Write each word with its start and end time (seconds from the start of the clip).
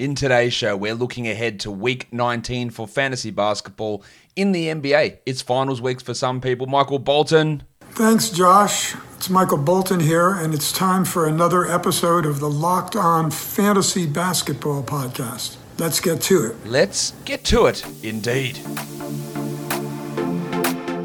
In 0.00 0.14
today's 0.14 0.54
show, 0.54 0.78
we're 0.78 0.94
looking 0.94 1.28
ahead 1.28 1.60
to 1.60 1.70
week 1.70 2.10
19 2.10 2.70
for 2.70 2.88
fantasy 2.88 3.30
basketball 3.30 4.02
in 4.34 4.52
the 4.52 4.68
NBA. 4.68 5.18
It's 5.26 5.42
finals 5.42 5.82
weeks 5.82 6.02
for 6.02 6.14
some 6.14 6.40
people. 6.40 6.66
Michael 6.66 6.98
Bolton. 6.98 7.64
Thanks, 7.90 8.30
Josh. 8.30 8.96
It's 9.18 9.28
Michael 9.28 9.58
Bolton 9.58 10.00
here, 10.00 10.30
and 10.30 10.54
it's 10.54 10.72
time 10.72 11.04
for 11.04 11.26
another 11.26 11.66
episode 11.66 12.24
of 12.24 12.40
the 12.40 12.48
Locked 12.48 12.96
On 12.96 13.30
Fantasy 13.30 14.06
Basketball 14.06 14.82
Podcast. 14.82 15.58
Let's 15.78 16.00
get 16.00 16.22
to 16.22 16.46
it. 16.46 16.56
Let's 16.64 17.10
get 17.26 17.44
to 17.44 17.66
it, 17.66 17.84
indeed. 18.02 18.56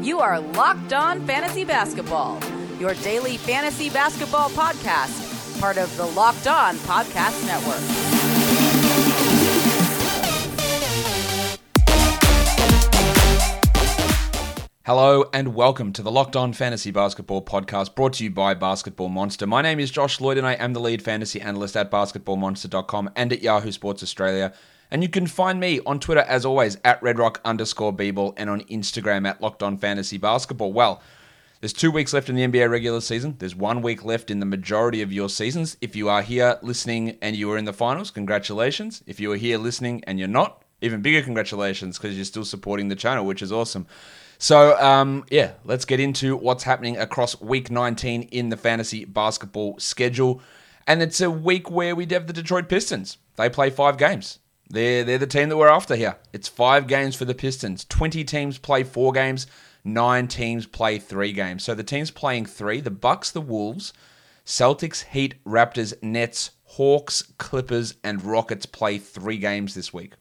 You 0.02 0.20
are 0.20 0.40
Locked 0.40 0.94
On 0.94 1.20
Fantasy 1.26 1.64
Basketball, 1.64 2.40
your 2.80 2.94
daily 2.94 3.36
fantasy 3.36 3.90
basketball 3.90 4.48
podcast, 4.48 5.60
part 5.60 5.76
of 5.76 5.94
the 5.98 6.06
Locked 6.06 6.46
On 6.46 6.76
Podcast 6.76 7.44
Network. 7.44 8.45
Hello 14.86 15.24
and 15.32 15.56
welcome 15.56 15.92
to 15.92 16.00
the 16.00 16.12
Locked 16.12 16.36
On 16.36 16.52
Fantasy 16.52 16.92
Basketball 16.92 17.44
podcast 17.44 17.96
brought 17.96 18.12
to 18.12 18.24
you 18.24 18.30
by 18.30 18.54
Basketball 18.54 19.08
Monster. 19.08 19.44
My 19.44 19.60
name 19.60 19.80
is 19.80 19.90
Josh 19.90 20.20
Lloyd 20.20 20.38
and 20.38 20.46
I 20.46 20.52
am 20.52 20.74
the 20.74 20.80
lead 20.80 21.02
fantasy 21.02 21.40
analyst 21.40 21.76
at 21.76 21.90
basketballmonster.com 21.90 23.10
and 23.16 23.32
at 23.32 23.42
Yahoo 23.42 23.72
Sports 23.72 24.04
Australia. 24.04 24.52
And 24.88 25.02
you 25.02 25.08
can 25.08 25.26
find 25.26 25.58
me 25.58 25.80
on 25.84 25.98
Twitter 25.98 26.20
as 26.20 26.44
always 26.44 26.78
at 26.84 27.00
redrock 27.00 27.38
underscore 27.44 27.92
bball 27.92 28.34
and 28.36 28.48
on 28.48 28.60
Instagram 28.60 29.26
at 29.26 29.40
Locked 29.40 29.64
On 29.64 29.76
Fantasy 29.76 30.18
Basketball. 30.18 30.72
Well, 30.72 31.02
there's 31.60 31.72
two 31.72 31.90
weeks 31.90 32.12
left 32.12 32.28
in 32.28 32.36
the 32.36 32.46
NBA 32.46 32.70
regular 32.70 33.00
season. 33.00 33.36
There's 33.38 33.54
one 33.54 33.82
week 33.82 34.04
left 34.04 34.30
in 34.30 34.40
the 34.40 34.46
majority 34.46 35.02
of 35.02 35.12
your 35.12 35.28
seasons. 35.28 35.76
If 35.80 35.96
you 35.96 36.08
are 36.08 36.22
here 36.22 36.58
listening 36.62 37.18
and 37.22 37.34
you 37.34 37.50
are 37.52 37.58
in 37.58 37.64
the 37.64 37.72
finals, 37.72 38.10
congratulations. 38.10 39.02
If 39.06 39.20
you 39.20 39.32
are 39.32 39.36
here 39.36 39.58
listening 39.58 40.04
and 40.06 40.18
you're 40.18 40.28
not, 40.28 40.62
even 40.82 41.00
bigger 41.00 41.22
congratulations 41.22 41.98
because 41.98 42.16
you're 42.16 42.24
still 42.24 42.44
supporting 42.44 42.88
the 42.88 42.96
channel, 42.96 43.24
which 43.24 43.42
is 43.42 43.50
awesome. 43.50 43.86
So, 44.38 44.78
um, 44.80 45.24
yeah, 45.30 45.52
let's 45.64 45.86
get 45.86 46.00
into 46.00 46.36
what's 46.36 46.64
happening 46.64 46.98
across 46.98 47.40
week 47.40 47.70
19 47.70 48.22
in 48.24 48.50
the 48.50 48.56
fantasy 48.56 49.04
basketball 49.04 49.78
schedule. 49.78 50.42
And 50.86 51.02
it's 51.02 51.20
a 51.20 51.30
week 51.30 51.70
where 51.70 51.96
we 51.96 52.06
have 52.10 52.26
the 52.26 52.32
Detroit 52.32 52.68
Pistons. 52.68 53.16
They 53.36 53.48
play 53.48 53.70
five 53.70 53.96
games. 53.96 54.38
They're, 54.68 55.04
they're 55.04 55.18
the 55.18 55.26
team 55.26 55.48
that 55.48 55.56
we're 55.56 55.68
after 55.68 55.96
here. 55.96 56.16
It's 56.32 56.48
five 56.48 56.86
games 56.86 57.16
for 57.16 57.24
the 57.24 57.34
Pistons. 57.34 57.84
20 57.86 58.24
teams 58.24 58.58
play 58.58 58.82
four 58.82 59.12
games, 59.12 59.46
nine 59.86 60.28
teams 60.28 60.66
play 60.66 60.98
three 60.98 61.32
games. 61.32 61.62
So 61.62 61.74
the 61.74 61.84
teams 61.84 62.10
playing 62.10 62.46
three 62.46 62.80
the 62.80 62.90
Bucks, 62.90 63.30
the 63.30 63.40
Wolves, 63.40 63.92
Celtics, 64.44 65.04
Heat, 65.04 65.42
Raptors, 65.44 65.94
Nets, 66.02 66.50
Hawks, 66.64 67.22
Clippers, 67.38 67.94
and 68.04 68.22
Rockets 68.22 68.66
play 68.66 68.98
three 68.98 69.38
games 69.38 69.74
this 69.74 69.92
week. 69.94 70.14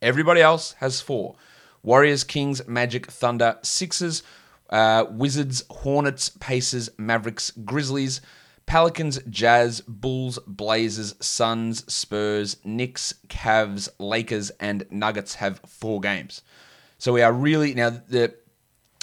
Everybody 0.00 0.40
else 0.40 0.72
has 0.78 1.00
four. 1.00 1.36
Warriors, 1.82 2.24
Kings, 2.24 2.66
Magic, 2.66 3.10
Thunder, 3.10 3.58
Sixers, 3.62 4.22
uh, 4.70 5.04
Wizards, 5.10 5.64
Hornets, 5.70 6.28
Pacers, 6.28 6.90
Mavericks, 6.98 7.50
Grizzlies, 7.50 8.20
Pelicans, 8.66 9.18
Jazz, 9.30 9.80
Bulls, 9.82 10.38
Blazers, 10.46 11.14
Suns, 11.20 11.90
Spurs, 11.92 12.56
Knicks, 12.64 13.14
Cavs, 13.28 13.88
Lakers, 13.98 14.50
and 14.60 14.86
Nuggets 14.90 15.36
have 15.36 15.60
four 15.66 16.00
games. 16.00 16.42
So 16.98 17.12
we 17.12 17.22
are 17.22 17.32
really 17.32 17.74
now 17.74 17.90
the 17.90 18.34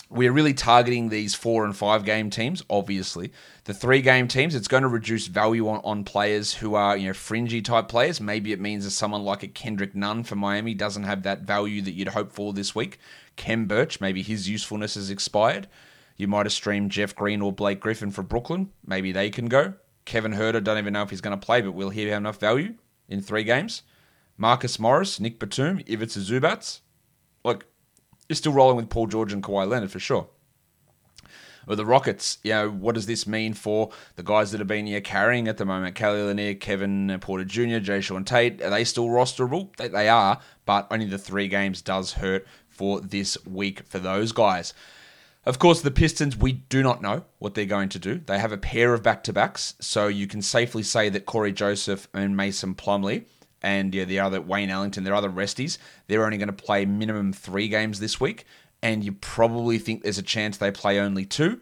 we're 0.09 0.31
really 0.31 0.53
targeting 0.53 1.09
these 1.09 1.33
four 1.33 1.65
and 1.65 1.75
five 1.75 2.05
game 2.05 2.29
teams, 2.29 2.63
obviously. 2.69 3.31
The 3.63 3.73
three 3.73 4.01
game 4.01 4.27
teams, 4.27 4.53
it's 4.53 4.67
going 4.67 4.83
to 4.83 4.89
reduce 4.89 5.27
value 5.27 5.67
on, 5.67 5.81
on 5.83 6.03
players 6.03 6.53
who 6.53 6.75
are, 6.75 6.95
you 6.95 7.07
know, 7.07 7.13
fringy 7.13 7.61
type 7.61 7.87
players. 7.87 8.21
Maybe 8.21 8.53
it 8.53 8.59
means 8.59 8.83
that 8.83 8.91
someone 8.91 9.23
like 9.23 9.41
a 9.41 9.47
Kendrick 9.47 9.95
Nunn 9.95 10.23
for 10.23 10.35
Miami 10.35 10.75
doesn't 10.75 11.03
have 11.03 11.23
that 11.23 11.41
value 11.41 11.81
that 11.81 11.93
you'd 11.93 12.09
hope 12.09 12.31
for 12.31 12.53
this 12.53 12.75
week. 12.75 12.99
Khem 13.35 13.65
Birch, 13.65 13.99
maybe 13.99 14.21
his 14.21 14.47
usefulness 14.47 14.93
has 14.93 15.09
expired. 15.09 15.67
You 16.17 16.27
might 16.27 16.45
have 16.45 16.53
streamed 16.53 16.91
Jeff 16.91 17.15
Green 17.15 17.41
or 17.41 17.51
Blake 17.51 17.79
Griffin 17.79 18.11
for 18.11 18.23
Brooklyn. 18.23 18.71
Maybe 18.85 19.11
they 19.11 19.29
can 19.29 19.47
go. 19.47 19.73
Kevin 20.05 20.33
Huerter, 20.33 20.63
don't 20.63 20.77
even 20.77 20.93
know 20.93 21.01
if 21.01 21.09
he's 21.09 21.21
going 21.21 21.37
to 21.37 21.45
play, 21.45 21.61
but 21.61 21.73
will 21.73 21.89
he 21.89 22.05
have 22.05 22.17
enough 22.19 22.39
value 22.39 22.75
in 23.09 23.21
three 23.21 23.43
games? 23.43 23.81
Marcus 24.37 24.79
Morris, 24.79 25.19
Nick 25.19 25.39
Batum, 25.39 25.79
Ivica 25.79 26.19
Zubac. 26.19 26.79
Look, 27.43 27.65
you're 28.27 28.35
still 28.35 28.53
rolling 28.53 28.77
with 28.77 28.89
Paul 28.89 29.07
George 29.07 29.33
and 29.33 29.43
Kawhi 29.43 29.67
Leonard 29.67 29.91
for 29.91 29.99
sure. 29.99 30.27
With 31.67 31.79
the 31.79 31.85
Rockets, 31.85 32.37
you 32.43 32.51
know, 32.51 32.69
what 32.69 32.93
does 32.93 33.07
this 33.07 33.25
mean 33.25 33.53
for 33.53 33.89
the 34.17 34.23
guys 34.23 34.51
that 34.51 34.59
have 34.59 34.67
been 34.67 34.85
here 34.85 35.01
carrying 35.01 35.47
at 35.47 35.57
the 35.57 35.65
moment? 35.65 35.95
Kelly 35.95 36.19
Olynyk, 36.19 36.59
Kevin 36.59 37.17
Porter 37.19 37.43
Jr., 37.43 37.79
Jae'Sean 37.79 38.23
Tate, 38.23 38.61
are 38.61 38.69
they 38.69 38.83
still 38.83 39.07
rosterable? 39.07 39.75
They, 39.77 39.87
they 39.87 40.07
are, 40.07 40.39
but 40.65 40.87
only 40.91 41.07
the 41.07 41.17
three 41.17 41.47
games 41.47 41.81
does 41.81 42.13
hurt 42.13 42.45
for 42.69 43.01
this 43.01 43.37
week 43.47 43.81
for 43.87 43.97
those 43.97 44.31
guys. 44.31 44.75
Of 45.43 45.57
course, 45.59 45.81
the 45.81 45.91
Pistons, 45.91 46.37
we 46.37 46.53
do 46.53 46.83
not 46.83 47.01
know 47.01 47.23
what 47.39 47.53
they're 47.53 47.65
going 47.65 47.89
to 47.89 47.99
do. 47.99 48.19
They 48.19 48.39
have 48.39 48.51
a 48.51 48.57
pair 48.57 48.93
of 48.93 49.03
back 49.03 49.23
to 49.23 49.33
backs, 49.33 49.75
so 49.79 50.07
you 50.07 50.27
can 50.27 50.41
safely 50.41 50.83
say 50.83 51.09
that 51.09 51.25
Corey 51.25 51.51
Joseph 51.51 52.07
and 52.13 52.35
Mason 52.35 52.75
Plumlee 52.75 53.25
and 53.65 53.95
yeah, 53.95 54.05
the 54.05 54.19
other 54.19 54.39
Wayne 54.39 54.69
Ellington, 54.69 55.03
their 55.03 55.15
other 55.15 55.29
resties, 55.29 55.79
they're 56.07 56.23
only 56.23 56.37
going 56.37 56.47
to 56.47 56.53
play 56.53 56.85
minimum 56.85 57.33
three 57.33 57.67
games 57.67 57.99
this 57.99 58.19
week, 58.19 58.45
and 58.83 59.03
you 59.03 59.11
probably 59.11 59.79
think 59.79 60.03
there's 60.03 60.19
a 60.19 60.23
chance 60.23 60.55
they 60.55 60.69
play 60.69 60.99
only 60.99 61.25
two. 61.25 61.59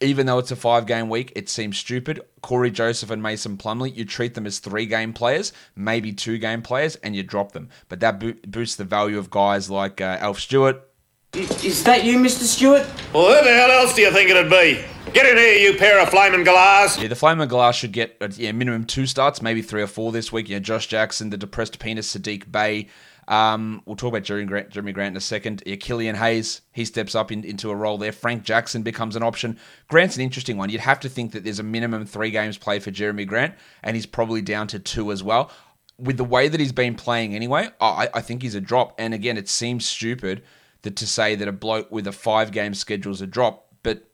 Even 0.00 0.26
though 0.26 0.38
it's 0.38 0.50
a 0.50 0.56
five 0.56 0.86
game 0.86 1.08
week, 1.08 1.32
it 1.34 1.48
seems 1.48 1.78
stupid. 1.78 2.20
Corey 2.42 2.70
Joseph 2.70 3.10
and 3.10 3.22
Mason 3.22 3.56
Plumlee, 3.56 3.96
you 3.96 4.04
treat 4.04 4.34
them 4.34 4.46
as 4.46 4.58
three 4.58 4.84
game 4.84 5.14
players, 5.14 5.52
maybe 5.74 6.12
two 6.12 6.36
game 6.36 6.60
players, 6.60 6.96
and 6.96 7.16
you 7.16 7.22
drop 7.22 7.52
them. 7.52 7.70
But 7.88 8.00
that 8.00 8.20
bo- 8.20 8.34
boosts 8.46 8.76
the 8.76 8.84
value 8.84 9.18
of 9.18 9.30
guys 9.30 9.70
like 9.70 10.02
uh, 10.02 10.18
Alf 10.20 10.38
Stewart. 10.38 10.87
Is 11.34 11.84
that 11.84 12.04
you, 12.04 12.18
Mr. 12.18 12.44
Stewart? 12.44 12.86
Well, 13.12 13.36
who 13.36 13.44
the 13.44 13.54
hell 13.54 13.70
else 13.70 13.94
do 13.94 14.00
you 14.00 14.10
think 14.10 14.30
it'd 14.30 14.50
be? 14.50 14.82
Get 15.12 15.26
in 15.26 15.36
here, 15.36 15.58
you 15.58 15.78
pair 15.78 16.00
of 16.00 16.08
flaming 16.08 16.42
glass. 16.42 16.98
Yeah, 16.98 17.08
the 17.08 17.16
Flaming 17.16 17.48
Glass 17.48 17.76
should 17.76 17.92
get 17.92 18.16
uh, 18.20 18.28
yeah, 18.36 18.52
minimum 18.52 18.84
two 18.84 19.06
starts, 19.06 19.42
maybe 19.42 19.60
three 19.60 19.82
or 19.82 19.86
four 19.86 20.10
this 20.10 20.32
week. 20.32 20.48
Yeah, 20.48 20.58
Josh 20.58 20.86
Jackson, 20.86 21.28
the 21.28 21.36
depressed 21.36 21.78
penis, 21.78 22.14
Saddiq 22.14 22.50
Bey. 22.50 22.88
Um, 23.26 23.82
we'll 23.84 23.96
talk 23.96 24.08
about 24.08 24.22
Jerami 24.22 24.46
Grant, 24.46 24.70
Jerami 24.70 24.94
Grant 24.94 25.12
in 25.12 25.16
a 25.18 25.20
second. 25.20 25.62
Yeah, 25.66 25.76
Killian 25.76 26.16
Hayes, 26.16 26.62
he 26.72 26.86
steps 26.86 27.14
up 27.14 27.30
in, 27.30 27.44
into 27.44 27.70
a 27.70 27.76
role 27.76 27.98
there. 27.98 28.12
Frank 28.12 28.42
Jackson 28.42 28.82
becomes 28.82 29.16
an 29.16 29.22
option. 29.22 29.58
Grant's 29.88 30.16
an 30.16 30.22
interesting 30.22 30.56
one. 30.56 30.70
You'd 30.70 30.80
have 30.80 31.00
to 31.00 31.10
think 31.10 31.32
that 31.32 31.44
there's 31.44 31.58
a 31.58 31.62
minimum 31.62 32.06
three 32.06 32.30
games 32.30 32.56
play 32.56 32.78
for 32.78 32.90
Jerami 32.90 33.26
Grant, 33.26 33.54
and 33.82 33.96
he's 33.96 34.06
probably 34.06 34.40
down 34.40 34.66
to 34.68 34.78
two 34.78 35.12
as 35.12 35.22
well. 35.22 35.50
With 35.98 36.16
the 36.16 36.24
way 36.24 36.48
that 36.48 36.58
he's 36.60 36.72
been 36.72 36.94
playing 36.94 37.34
anyway, 37.34 37.68
I, 37.80 38.08
I 38.14 38.20
think 38.22 38.42
he's 38.42 38.54
a 38.54 38.62
drop. 38.62 38.94
And 38.98 39.12
again, 39.12 39.36
it 39.36 39.48
seems 39.48 39.86
stupid 39.86 40.42
that 40.82 40.96
to 40.96 41.06
say 41.06 41.34
that 41.34 41.48
a 41.48 41.52
bloke 41.52 41.90
with 41.90 42.06
a 42.06 42.12
five 42.12 42.52
game 42.52 42.74
schedule 42.74 43.12
is 43.12 43.20
a 43.20 43.26
drop, 43.26 43.74
but 43.82 44.04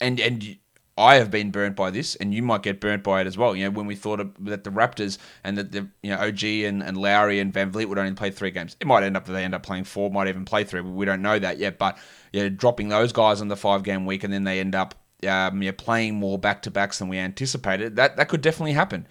and 0.00 0.20
and 0.20 0.58
I 1.00 1.14
have 1.14 1.30
been 1.30 1.50
burnt 1.50 1.76
by 1.76 1.90
this, 1.90 2.14
and 2.16 2.34
you 2.34 2.42
might 2.42 2.62
get 2.62 2.80
burnt 2.80 3.02
by 3.02 3.22
it 3.22 3.26
as 3.26 3.38
well. 3.38 3.56
You 3.56 3.64
know, 3.64 3.70
when 3.70 3.86
we 3.86 3.96
thought 3.96 4.18
that 4.44 4.64
the 4.64 4.70
Raptors 4.70 5.16
and 5.42 5.56
that 5.56 5.72
the 5.72 5.88
you 6.02 6.10
know 6.10 6.18
OG 6.18 6.44
and, 6.44 6.82
and 6.82 6.96
Lowry 6.96 7.40
and 7.40 7.52
Van 7.52 7.72
VanVleet 7.72 7.86
would 7.86 7.98
only 7.98 8.12
play 8.12 8.30
three 8.30 8.50
games, 8.50 8.76
it 8.80 8.86
might 8.86 9.02
end 9.02 9.16
up 9.16 9.24
that 9.24 9.32
they 9.32 9.44
end 9.44 9.54
up 9.54 9.62
playing 9.62 9.84
four, 9.84 10.10
might 10.10 10.28
even 10.28 10.44
play 10.44 10.62
three. 10.64 10.82
We 10.82 11.06
don't 11.06 11.22
know 11.22 11.38
that 11.38 11.58
yet, 11.58 11.78
but 11.78 11.98
yeah, 12.32 12.48
dropping 12.50 12.90
those 12.90 13.12
guys 13.12 13.40
on 13.40 13.48
the 13.48 13.56
five 13.56 13.82
game 13.82 14.04
week, 14.04 14.24
and 14.24 14.32
then 14.32 14.44
they 14.44 14.60
end 14.60 14.74
up 14.74 14.94
um, 15.26 15.62
yeah, 15.62 15.72
playing 15.76 16.16
more 16.16 16.38
back 16.38 16.62
to 16.62 16.70
backs 16.70 16.98
than 16.98 17.08
we 17.08 17.18
anticipated. 17.18 17.96
That 17.96 18.16
that 18.16 18.28
could 18.28 18.42
definitely 18.42 18.72
happen. 18.72 19.06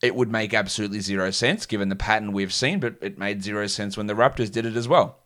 It 0.00 0.14
would 0.14 0.30
make 0.30 0.52
absolutely 0.54 1.00
zero 1.00 1.30
sense 1.30 1.66
given 1.66 1.88
the 1.88 1.96
pattern 1.96 2.32
we've 2.32 2.52
seen, 2.52 2.78
but 2.78 2.96
it 3.00 3.18
made 3.18 3.42
zero 3.42 3.66
sense 3.66 3.96
when 3.96 4.06
the 4.06 4.14
Raptors 4.14 4.50
did 4.50 4.66
it 4.66 4.76
as 4.76 4.88
well. 4.88 5.21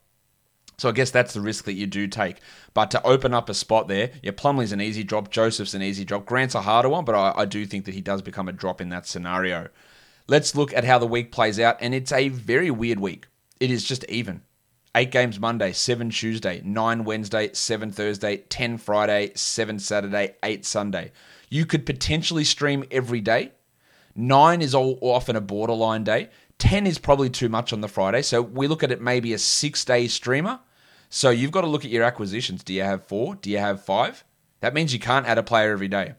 So 0.78 0.90
I 0.90 0.92
guess 0.92 1.10
that's 1.10 1.32
the 1.32 1.40
risk 1.40 1.64
that 1.64 1.72
you 1.72 1.86
do 1.86 2.06
take. 2.06 2.36
But 2.74 2.90
to 2.90 3.02
open 3.02 3.32
up 3.32 3.48
a 3.48 3.54
spot 3.54 3.88
there, 3.88 4.10
yeah, 4.22 4.32
Plumlee's 4.32 4.72
an 4.72 4.80
easy 4.80 5.04
drop, 5.04 5.30
Joseph's 5.30 5.74
an 5.74 5.82
easy 5.82 6.04
drop, 6.04 6.26
Grant's 6.26 6.54
a 6.54 6.62
harder 6.62 6.90
one, 6.90 7.04
but 7.04 7.14
I, 7.14 7.32
I 7.36 7.44
do 7.46 7.64
think 7.64 7.86
that 7.86 7.94
he 7.94 8.02
does 8.02 8.20
become 8.20 8.48
a 8.48 8.52
drop 8.52 8.80
in 8.80 8.90
that 8.90 9.06
scenario. 9.06 9.68
Let's 10.28 10.54
look 10.54 10.74
at 10.74 10.84
how 10.84 10.98
the 10.98 11.06
week 11.06 11.32
plays 11.32 11.58
out, 11.58 11.78
and 11.80 11.94
it's 11.94 12.12
a 12.12 12.28
very 12.28 12.70
weird 12.70 13.00
week. 13.00 13.26
It 13.58 13.70
is 13.70 13.84
just 13.84 14.04
even. 14.08 14.42
Eight 14.94 15.10
games 15.10 15.38
Monday, 15.38 15.72
seven 15.72 16.10
Tuesday, 16.10 16.62
nine 16.64 17.04
Wednesday, 17.04 17.50
seven 17.52 17.90
Thursday, 17.90 18.38
10 18.38 18.78
Friday, 18.78 19.32
seven 19.34 19.78
Saturday, 19.78 20.34
eight 20.42 20.64
Sunday. 20.64 21.12
You 21.48 21.64
could 21.64 21.86
potentially 21.86 22.44
stream 22.44 22.84
every 22.90 23.20
day. 23.20 23.52
Nine 24.14 24.62
is 24.62 24.74
all 24.74 24.98
often 25.02 25.36
a 25.36 25.40
borderline 25.42 26.02
day. 26.02 26.30
10 26.58 26.86
is 26.86 26.98
probably 26.98 27.30
too 27.30 27.48
much 27.48 27.72
on 27.72 27.80
the 27.80 27.88
Friday. 27.88 28.22
So 28.22 28.40
we 28.42 28.66
look 28.66 28.82
at 28.82 28.90
it 28.90 29.00
maybe 29.00 29.32
a 29.32 29.38
six 29.38 29.84
day 29.84 30.08
streamer. 30.08 30.60
So 31.08 31.30
you've 31.30 31.52
got 31.52 31.60
to 31.62 31.66
look 31.66 31.84
at 31.84 31.90
your 31.90 32.04
acquisitions. 32.04 32.64
Do 32.64 32.72
you 32.74 32.82
have 32.82 33.04
four? 33.04 33.36
Do 33.36 33.50
you 33.50 33.58
have 33.58 33.84
five? 33.84 34.24
That 34.60 34.74
means 34.74 34.92
you 34.92 34.98
can't 34.98 35.26
add 35.26 35.38
a 35.38 35.42
player 35.42 35.72
every 35.72 35.88
day. 35.88 36.14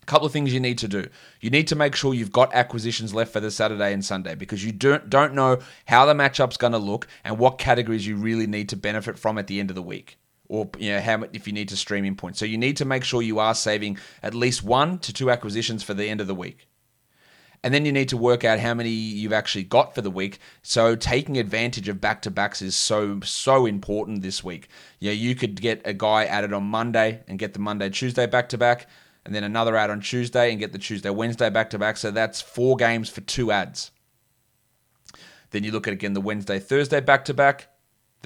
A 0.00 0.06
couple 0.06 0.26
of 0.26 0.32
things 0.32 0.54
you 0.54 0.60
need 0.60 0.78
to 0.78 0.88
do. 0.88 1.08
You 1.40 1.50
need 1.50 1.66
to 1.68 1.74
make 1.74 1.96
sure 1.96 2.14
you've 2.14 2.30
got 2.30 2.54
acquisitions 2.54 3.12
left 3.12 3.32
for 3.32 3.40
the 3.40 3.50
Saturday 3.50 3.92
and 3.92 4.04
Sunday 4.04 4.36
because 4.36 4.64
you 4.64 4.70
don't 4.70 5.10
don't 5.10 5.34
know 5.34 5.58
how 5.86 6.06
the 6.06 6.14
matchup's 6.14 6.56
going 6.56 6.74
to 6.74 6.78
look 6.78 7.08
and 7.24 7.38
what 7.38 7.58
categories 7.58 8.06
you 8.06 8.16
really 8.16 8.46
need 8.46 8.68
to 8.68 8.76
benefit 8.76 9.18
from 9.18 9.36
at 9.36 9.48
the 9.48 9.58
end 9.58 9.70
of 9.70 9.74
the 9.74 9.82
week 9.82 10.18
or 10.48 10.70
you 10.78 10.92
know 10.92 11.00
how 11.00 11.24
if 11.32 11.46
you 11.46 11.52
need 11.52 11.68
to 11.70 11.76
stream 11.76 12.04
in 12.04 12.14
points. 12.14 12.38
So 12.38 12.44
you 12.44 12.58
need 12.58 12.76
to 12.76 12.84
make 12.84 13.04
sure 13.04 13.22
you 13.22 13.38
are 13.38 13.54
saving 13.54 13.98
at 14.22 14.34
least 14.34 14.62
one 14.62 14.98
to 15.00 15.12
two 15.12 15.30
acquisitions 15.30 15.82
for 15.82 15.94
the 15.94 16.08
end 16.08 16.20
of 16.20 16.26
the 16.26 16.34
week. 16.34 16.68
And 17.66 17.74
then 17.74 17.84
you 17.84 17.90
need 17.90 18.08
to 18.10 18.16
work 18.16 18.44
out 18.44 18.60
how 18.60 18.74
many 18.74 18.90
you've 18.90 19.32
actually 19.32 19.64
got 19.64 19.92
for 19.92 20.00
the 20.00 20.08
week. 20.08 20.38
So 20.62 20.94
taking 20.94 21.36
advantage 21.36 21.88
of 21.88 22.00
back 22.00 22.22
to 22.22 22.30
backs 22.30 22.62
is 22.62 22.76
so 22.76 23.18
so 23.24 23.66
important 23.66 24.22
this 24.22 24.44
week. 24.44 24.68
Yeah, 25.00 25.10
you 25.10 25.34
could 25.34 25.60
get 25.60 25.82
a 25.84 25.92
guy 25.92 26.26
added 26.26 26.52
on 26.52 26.62
Monday 26.62 27.24
and 27.26 27.40
get 27.40 27.54
the 27.54 27.58
Monday 27.58 27.90
Tuesday 27.90 28.28
back 28.28 28.48
to 28.50 28.56
back, 28.56 28.86
and 29.24 29.34
then 29.34 29.42
another 29.42 29.74
ad 29.74 29.90
on 29.90 30.00
Tuesday 30.00 30.52
and 30.52 30.60
get 30.60 30.70
the 30.70 30.78
Tuesday 30.78 31.10
Wednesday 31.10 31.50
back 31.50 31.70
to 31.70 31.78
back. 31.80 31.96
So 31.96 32.12
that's 32.12 32.40
four 32.40 32.76
games 32.76 33.10
for 33.10 33.20
two 33.22 33.50
ads. 33.50 33.90
Then 35.50 35.64
you 35.64 35.72
look 35.72 35.88
at 35.88 35.92
again 35.92 36.12
the 36.12 36.20
Wednesday 36.20 36.60
Thursday 36.60 37.00
back 37.00 37.24
to 37.24 37.34
back 37.34 37.66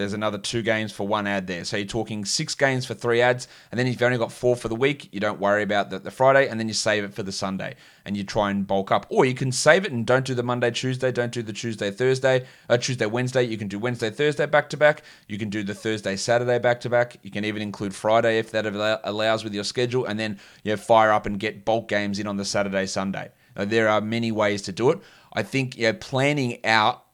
there's 0.00 0.12
another 0.12 0.38
two 0.38 0.62
games 0.62 0.92
for 0.92 1.06
one 1.06 1.26
ad 1.26 1.46
there. 1.46 1.64
So 1.64 1.76
you're 1.76 1.86
talking 1.86 2.24
six 2.24 2.54
games 2.54 2.86
for 2.86 2.94
three 2.94 3.20
ads, 3.20 3.46
and 3.70 3.78
then 3.78 3.86
if 3.86 3.92
you've 3.92 4.02
only 4.02 4.18
got 4.18 4.32
four 4.32 4.56
for 4.56 4.68
the 4.68 4.74
week, 4.74 5.08
you 5.12 5.20
don't 5.20 5.38
worry 5.38 5.62
about 5.62 5.90
the, 5.90 5.98
the, 5.98 6.10
Friday, 6.10 6.48
and 6.48 6.58
then 6.58 6.68
you 6.68 6.74
save 6.74 7.04
it 7.04 7.14
for 7.14 7.22
the 7.22 7.32
Sunday, 7.32 7.76
and 8.04 8.16
you 8.16 8.24
try 8.24 8.50
and 8.50 8.66
bulk 8.66 8.90
up. 8.90 9.06
Or 9.10 9.24
you 9.24 9.34
can 9.34 9.52
save 9.52 9.84
it 9.84 9.92
and 9.92 10.06
don't 10.06 10.24
do 10.24 10.34
the 10.34 10.42
Monday, 10.42 10.70
Tuesday, 10.70 11.12
don't 11.12 11.32
do 11.32 11.42
the 11.42 11.52
Tuesday, 11.52 11.90
Thursday, 11.90 12.46
uh, 12.68 12.78
Tuesday, 12.78 13.06
Wednesday. 13.06 13.42
You 13.44 13.58
can 13.58 13.68
do 13.68 13.78
Wednesday, 13.78 14.10
Thursday 14.10 14.46
back 14.46 14.70
to 14.70 14.76
back. 14.76 15.02
You 15.28 15.38
can 15.38 15.50
do 15.50 15.62
the 15.62 15.74
Thursday, 15.74 16.16
Saturday 16.16 16.58
back 16.58 16.80
to 16.80 16.90
back. 16.90 17.18
You 17.22 17.30
can 17.30 17.44
even 17.44 17.62
include 17.62 17.94
Friday 17.94 18.38
if 18.38 18.50
that 18.52 18.66
allows 19.04 19.44
with 19.44 19.54
your 19.54 19.64
schedule, 19.64 20.06
and 20.06 20.18
then 20.18 20.38
you 20.64 20.72
know, 20.72 20.76
fire 20.76 21.12
up 21.12 21.26
and 21.26 21.38
get 21.38 21.64
bulk 21.64 21.88
games 21.88 22.18
in 22.18 22.26
on 22.26 22.36
the 22.36 22.44
Saturday, 22.44 22.86
Sunday. 22.86 23.30
Now, 23.56 23.64
there 23.64 23.88
are 23.88 24.00
many 24.00 24.32
ways 24.32 24.62
to 24.62 24.72
do 24.72 24.90
it. 24.90 25.00
I 25.32 25.42
think 25.42 25.76
you 25.76 25.84
know, 25.84 25.92
planning 25.94 26.64
out 26.64 27.04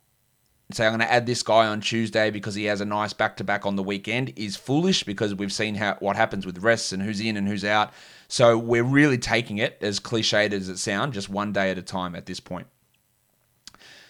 say 0.72 0.84
I'm 0.84 0.90
going 0.90 1.00
to 1.00 1.12
add 1.12 1.26
this 1.26 1.42
guy 1.42 1.66
on 1.66 1.80
Tuesday 1.80 2.30
because 2.30 2.54
he 2.54 2.64
has 2.64 2.80
a 2.80 2.84
nice 2.84 3.12
back 3.12 3.36
to 3.36 3.44
back 3.44 3.64
on 3.66 3.76
the 3.76 3.82
weekend 3.82 4.32
is 4.36 4.56
foolish 4.56 5.04
because 5.04 5.34
we've 5.34 5.52
seen 5.52 5.76
how 5.76 5.96
what 6.00 6.16
happens 6.16 6.44
with 6.44 6.58
rests 6.58 6.92
and 6.92 7.02
who's 7.02 7.20
in 7.20 7.36
and 7.36 7.46
who's 7.46 7.64
out. 7.64 7.92
So 8.28 8.58
we're 8.58 8.82
really 8.82 9.18
taking 9.18 9.58
it 9.58 9.78
as 9.80 10.00
cliched 10.00 10.52
as 10.52 10.68
it 10.68 10.78
sounds, 10.78 11.14
just 11.14 11.28
one 11.28 11.52
day 11.52 11.70
at 11.70 11.78
a 11.78 11.82
time 11.82 12.16
at 12.16 12.26
this 12.26 12.40
point. 12.40 12.66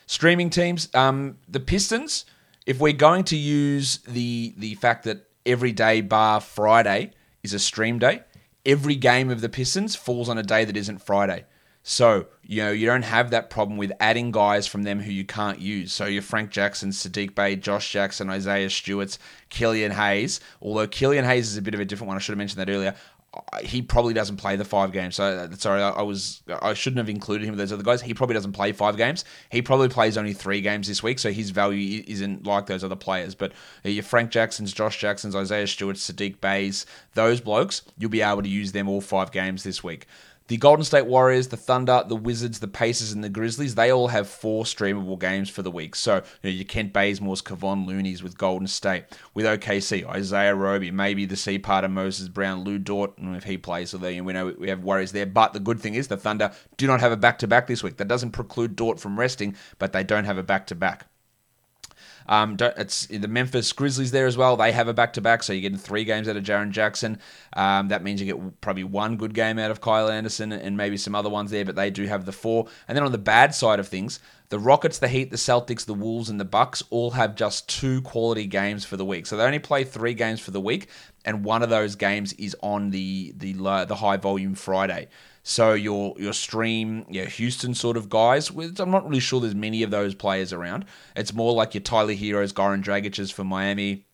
Streaming 0.07 0.51
teams, 0.51 0.89
um, 0.95 1.37
the 1.49 1.61
Pistons. 1.61 2.25
If 2.65 2.81
we're 2.81 2.93
going 2.95 3.25
to 3.25 3.37
use 3.37 3.99
the 3.99 4.55
the 4.57 4.75
fact 4.77 5.05
that 5.05 5.29
every 5.45 5.73
day 5.73 6.01
bar 6.01 6.41
Friday 6.41 7.13
is 7.43 7.53
a 7.53 7.59
stream 7.59 7.99
day, 7.99 8.23
every 8.65 8.97
game 8.97 9.31
of 9.31 9.41
the 9.41 9.49
Pistons 9.49 9.95
falls 9.95 10.29
on 10.29 10.39
a 10.39 10.43
day 10.43 10.65
that 10.65 10.77
isn't 10.77 10.99
Friday. 10.99 11.45
So, 11.89 12.27
you 12.43 12.65
know, 12.65 12.73
you 12.73 12.85
don't 12.85 13.05
have 13.05 13.31
that 13.31 13.49
problem 13.49 13.79
with 13.79 13.93
adding 14.01 14.33
guys 14.33 14.67
from 14.67 14.83
them 14.83 14.99
who 14.99 15.13
you 15.13 15.25
can't 15.25 15.61
use. 15.61 15.93
So 15.93 16.07
your 16.07 16.21
Frank 16.21 16.51
Jackson, 16.51 16.91
Saddiq 16.91 17.37
Bey, 17.37 17.55
Josh 17.55 17.93
Jackson, 17.93 18.29
Isaiah 18.29 18.69
Stewart's, 18.71 19.21
Killian 19.51 19.93
Hayes. 19.93 20.41
Although 20.61 20.89
Killian 20.89 21.25
Hayes 21.25 21.49
is 21.49 21.57
a 21.57 21.63
bit 21.63 21.75
of 21.75 21.81
a 21.81 21.85
different 21.85 22.09
one. 22.09 22.17
I 22.17 22.19
should 22.19 22.33
have 22.33 22.39
mentioned 22.39 22.61
that 22.61 22.73
earlier. 22.73 22.97
He 23.63 23.83
probably 23.83 24.15
doesn't 24.15 24.39
play 24.39 24.57
the 24.57 24.65
five 24.65 24.91
games. 24.91 25.15
So 25.15 25.25
uh, 25.27 25.55
sorry, 25.55 25.81
I 25.81 26.03
was 26.03 26.43
I 26.61 26.75
shouldn't 26.75 26.99
have 26.99 27.09
included 27.09 27.45
him 27.45 27.53
with 27.53 27.61
those 27.61 27.73
other 27.73 27.85
guys. 27.85 28.03
He 28.03 28.15
probably 28.15 28.35
doesn't 28.35 28.53
play 28.53 28.73
five 28.73 28.97
games. 28.97 29.25
He 29.53 29.63
probably 29.63 29.89
plays 29.89 30.19
only 30.19 30.33
three 30.33 30.63
games 30.63 30.89
this 30.89 31.05
week, 31.05 31.21
so 31.21 31.31
his 31.31 31.51
value 31.51 32.03
isn't 32.09 32.45
like 32.45 32.67
those 32.67 32.83
other 32.83 32.97
players. 32.97 33.37
But 33.37 33.53
uh, 33.85 33.91
your 33.91 34.03
Frank 34.03 34.33
Jacksons, 34.33 34.73
Josh 34.73 34.99
Jacksons, 34.99 35.37
Isaiah 35.37 35.69
Stewart, 35.69 35.97
Saddiq 35.97 36.41
Beys, 36.41 36.85
those 37.15 37.41
blokes, 37.41 37.83
you'll 37.97 38.11
be 38.11 38.23
able 38.23 38.43
to 38.43 38.49
use 38.49 38.73
them 38.73 38.89
all 38.89 39.01
five 39.01 39.31
games 39.31 39.63
this 39.63 39.85
week. 39.85 40.09
The 40.49 40.57
Golden 40.59 40.85
State 40.85 41.07
Warriors, 41.07 41.49
the 41.49 41.57
Thunder, 41.57 42.05
the 42.07 42.15
Wizards, 42.15 42.61
the 42.61 42.69
Pacers, 42.69 43.11
and 43.11 43.25
the 43.25 43.29
Grizzlies, 43.29 43.75
they 43.75 43.91
all 43.91 44.09
have 44.09 44.29
four 44.29 44.63
streamable 44.63 45.19
games 45.19 45.51
for 45.51 45.63
the 45.63 45.73
week. 45.73 45.97
So, 45.97 46.17
you 46.17 46.23
know, 46.45 46.51
your 46.51 46.65
Kent 46.65 46.93
Bazemore's, 46.93 47.43
Kevon 47.43 47.85
Looney's 47.85 48.23
with 48.23 48.39
Golden 48.39 48.69
State. 48.69 49.05
With 49.35 49.45
OKC, 49.45 50.07
Isaiah 50.07 50.55
Roby, 50.55 50.93
maybe 50.93 51.27
the 51.27 51.37
C 51.37 51.59
part 51.59 51.85
of 51.85 51.91
Moses 51.91 52.29
Brown, 52.29 52.63
Lu 52.63 52.79
Dort, 52.79 53.15
if 53.19 53.43
he 53.43 53.59
plays, 53.59 53.91
there, 53.91 54.23
we 54.23 54.33
know 54.33 54.55
we 54.59 54.69
have 54.69 54.85
worries 54.85 55.13
there. 55.13 55.27
But 55.27 55.53
the 55.53 55.61
good 55.61 55.81
thing 55.81 55.95
is 55.95 56.09
the 56.09 56.17
Thunder 56.17 56.53
do 56.77 56.87
not 56.87 57.01
have 57.01 57.13
a 57.13 57.17
back 57.17 57.39
to 57.41 57.49
back 57.49 57.67
this 57.67 57.83
week. 57.83 57.97
That 57.97 58.09
doesn't 58.09 58.31
preclude 58.31 58.77
Dort 58.77 59.01
from 59.01 59.19
resting, 59.19 59.57
but 59.79 59.93
they 59.93 60.05
don't 60.05 60.25
have 60.25 60.39
a 60.39 60.43
back 60.43 60.67
to 60.69 60.75
back. 60.75 61.07
Um, 62.29 62.57
it's 62.61 63.07
the 63.07 63.29
Memphis 63.29 63.73
Grizzlies 63.73 64.11
there 64.11 64.27
as 64.27 64.37
well. 64.37 64.57
They 64.57 64.73
have 64.73 64.89
a 64.89 64.95
back 64.95 65.13
to 65.15 65.21
back, 65.21 65.43
so 65.43 65.53
you're 65.53 65.63
getting 65.63 65.79
three 65.79 66.05
games 66.05 66.29
out 66.29 66.37
of 66.37 66.45
Jaren 66.45 66.71
Jackson. 66.71 67.19
Um, 67.55 67.89
that 67.89 68.03
means 68.03 68.21
you 68.21 68.27
get 68.27 68.61
probably 68.61 68.85
one 68.85 69.17
good 69.17 69.35
game 69.35 69.59
out 69.59 69.71
of 69.71 69.81
Kyle 69.81 70.09
Anderson 70.09 70.53
and 70.53 70.77
maybe 70.77 70.97
some 70.97 71.15
other 71.15 71.31
ones 71.31 71.51
there, 71.51 71.65
but 71.65 71.77
they 71.77 71.91
do 71.91 72.07
have 72.07 72.25
the 72.25 72.33
four. 72.33 72.67
And 72.89 72.97
then 72.97 73.05
on 73.05 73.13
the 73.13 73.19
bad 73.19 73.55
side 73.55 73.81
of 73.81 73.89
things, 73.89 74.21
the 74.49 74.59
Rockets, 74.59 74.99
the 74.99 75.09
Heat, 75.09 75.31
the 75.31 75.37
Celtics, 75.37 75.85
the 75.85 75.95
Wolves, 75.95 76.31
and 76.31 76.39
the 76.39 76.45
Bucks 76.45 76.83
all 76.91 77.13
have 77.13 77.35
just 77.35 77.69
two 77.69 78.01
quality 78.03 78.47
games 78.47 78.85
for 78.85 78.97
the 78.97 79.05
week. 79.05 79.27
So 79.27 79.37
they 79.37 79.45
only 79.45 79.59
play 79.59 79.85
three 79.85 80.15
games 80.15 80.41
for 80.41 80.53
the 80.53 80.61
week, 80.61 80.89
and 81.25 81.45
one 81.45 81.63
of 81.63 81.71
those 81.71 81.97
games 81.97 82.33
is 82.35 82.57
on 82.63 82.91
the 82.91 83.33
the 83.37 83.53
the 83.87 83.97
high 83.97 84.17
volume 84.17 84.55
Friday. 84.55 85.09
So 85.49 85.75
your 85.75 86.17
your 86.19 86.33
stream, 86.33 87.07
your 87.09 87.27
Houston 87.27 87.73
sort 87.73 87.97
of 87.97 88.09
guys. 88.09 88.51
I'm 88.51 88.91
not 88.91 89.07
really 89.09 89.21
sure 89.21 89.41
there's 89.41 89.55
many 89.55 89.85
of 89.85 89.93
those 89.93 90.13
players 90.13 90.53
around. 90.53 90.87
It's 91.15 91.33
more 91.33 91.53
like 91.53 91.73
your 91.73 91.83
Tyler 91.83 92.15
Herros, 92.15 92.53
Goran 92.53 92.83
Dragic's 92.83 93.31
for 93.31 93.45
Miami. 93.45 94.07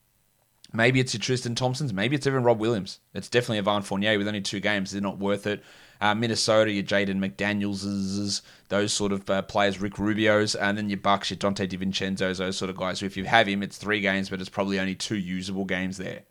Maybe 0.75 1.00
it's 1.00 1.14
your 1.14 1.23
Tristan 1.23 1.55
Thompsons. 1.55 1.94
Maybe 1.94 2.17
it's 2.17 2.26
even 2.26 2.44
Rob 2.44 2.61
Williams. 2.61 3.00
It's 3.14 3.31
definitely 3.31 3.58
Evan 3.58 3.81
Fournier 3.81 4.19
with 4.19 4.29
only 4.29 4.43
two 4.43 4.61
games. 4.61 4.90
They're 4.90 5.00
not 5.00 5.19
worth 5.19 5.46
it. 5.46 5.64
Uh, 6.02 6.14
Minnesota, 6.14 6.70
your 6.70 6.84
Jaden 6.84 7.19
McDaniels, 7.19 8.43
those 8.69 8.93
sort 8.93 9.12
of 9.12 9.31
uh, 9.31 9.40
players, 9.40 9.81
Rick 9.81 9.99
Rubio's, 9.99 10.55
and 10.55 10.76
then 10.76 10.90
your 10.90 10.99
Bucks, 10.99 11.31
your 11.31 11.38
Donte 11.38 11.67
DiVincenzo's, 11.67 12.38
those 12.38 12.58
sort 12.58 12.69
of 12.69 12.76
guys. 12.76 12.99
So 12.99 13.06
if 13.06 13.17
you 13.17 13.25
have 13.25 13.46
him, 13.46 13.62
it's 13.62 13.78
three 13.78 14.02
games, 14.02 14.28
but 14.28 14.40
it's 14.43 14.50
probably 14.50 14.78
only 14.78 14.96
two 14.96 15.17
usable 15.17 15.64
games 15.64 15.96
there. 15.96 16.25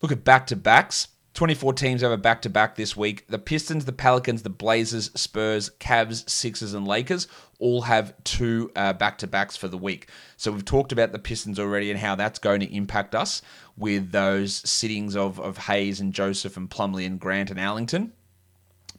Look 0.00 0.10
at 0.10 0.24
back 0.24 0.48
to 0.48 0.56
backs. 0.56 1.06
24 1.34 1.72
teams 1.72 2.02
have 2.02 2.12
a 2.12 2.16
back 2.18 2.42
to 2.42 2.50
back 2.50 2.76
this 2.76 2.94
week. 2.96 3.26
The 3.28 3.38
Pistons, 3.38 3.86
the 3.86 3.92
Pelicans, 3.92 4.42
the 4.42 4.50
Blazers, 4.50 5.10
Spurs, 5.14 5.70
Cavs, 5.80 6.28
Sixers, 6.28 6.74
and 6.74 6.86
Lakers 6.86 7.26
all 7.58 7.82
have 7.82 8.12
two 8.24 8.70
uh, 8.76 8.92
back 8.92 9.16
to 9.18 9.26
backs 9.26 9.56
for 9.56 9.68
the 9.68 9.78
week. 9.78 10.08
So 10.36 10.52
we've 10.52 10.64
talked 10.64 10.92
about 10.92 11.12
the 11.12 11.18
Pistons 11.18 11.58
already 11.58 11.90
and 11.90 11.98
how 11.98 12.16
that's 12.16 12.38
going 12.38 12.60
to 12.60 12.74
impact 12.74 13.14
us 13.14 13.40
with 13.78 14.12
those 14.12 14.68
sittings 14.68 15.16
of, 15.16 15.40
of 15.40 15.56
Hayes 15.56 16.00
and 16.00 16.12
Joseph 16.12 16.56
and 16.56 16.68
Plumlee 16.68 17.06
and 17.06 17.18
Grant 17.18 17.50
and 17.50 17.58
Ellington. 17.58 18.12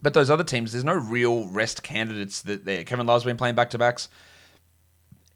But 0.02 0.14
those 0.14 0.30
other 0.30 0.44
teams, 0.44 0.72
there's 0.72 0.84
no 0.84 0.96
real 0.96 1.48
rest 1.48 1.84
candidates 1.84 2.42
that 2.42 2.66
there. 2.66 2.84
Kevin 2.84 3.06
Love's 3.06 3.26
been 3.26 3.38
playing 3.38 3.56
back 3.56 3.70
to 3.72 3.78
backs. 3.78 4.10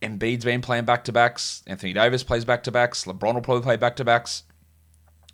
Embiid's 0.01 0.45
been 0.45 0.61
playing 0.61 0.85
back 0.85 1.03
to 1.05 1.11
backs. 1.11 1.63
Anthony 1.67 1.93
Davis 1.93 2.23
plays 2.23 2.43
back 2.43 2.63
to 2.63 2.71
backs. 2.71 3.05
LeBron 3.05 3.35
will 3.35 3.41
probably 3.41 3.63
play 3.63 3.77
back 3.77 3.95
to 3.95 4.03
backs. 4.03 4.43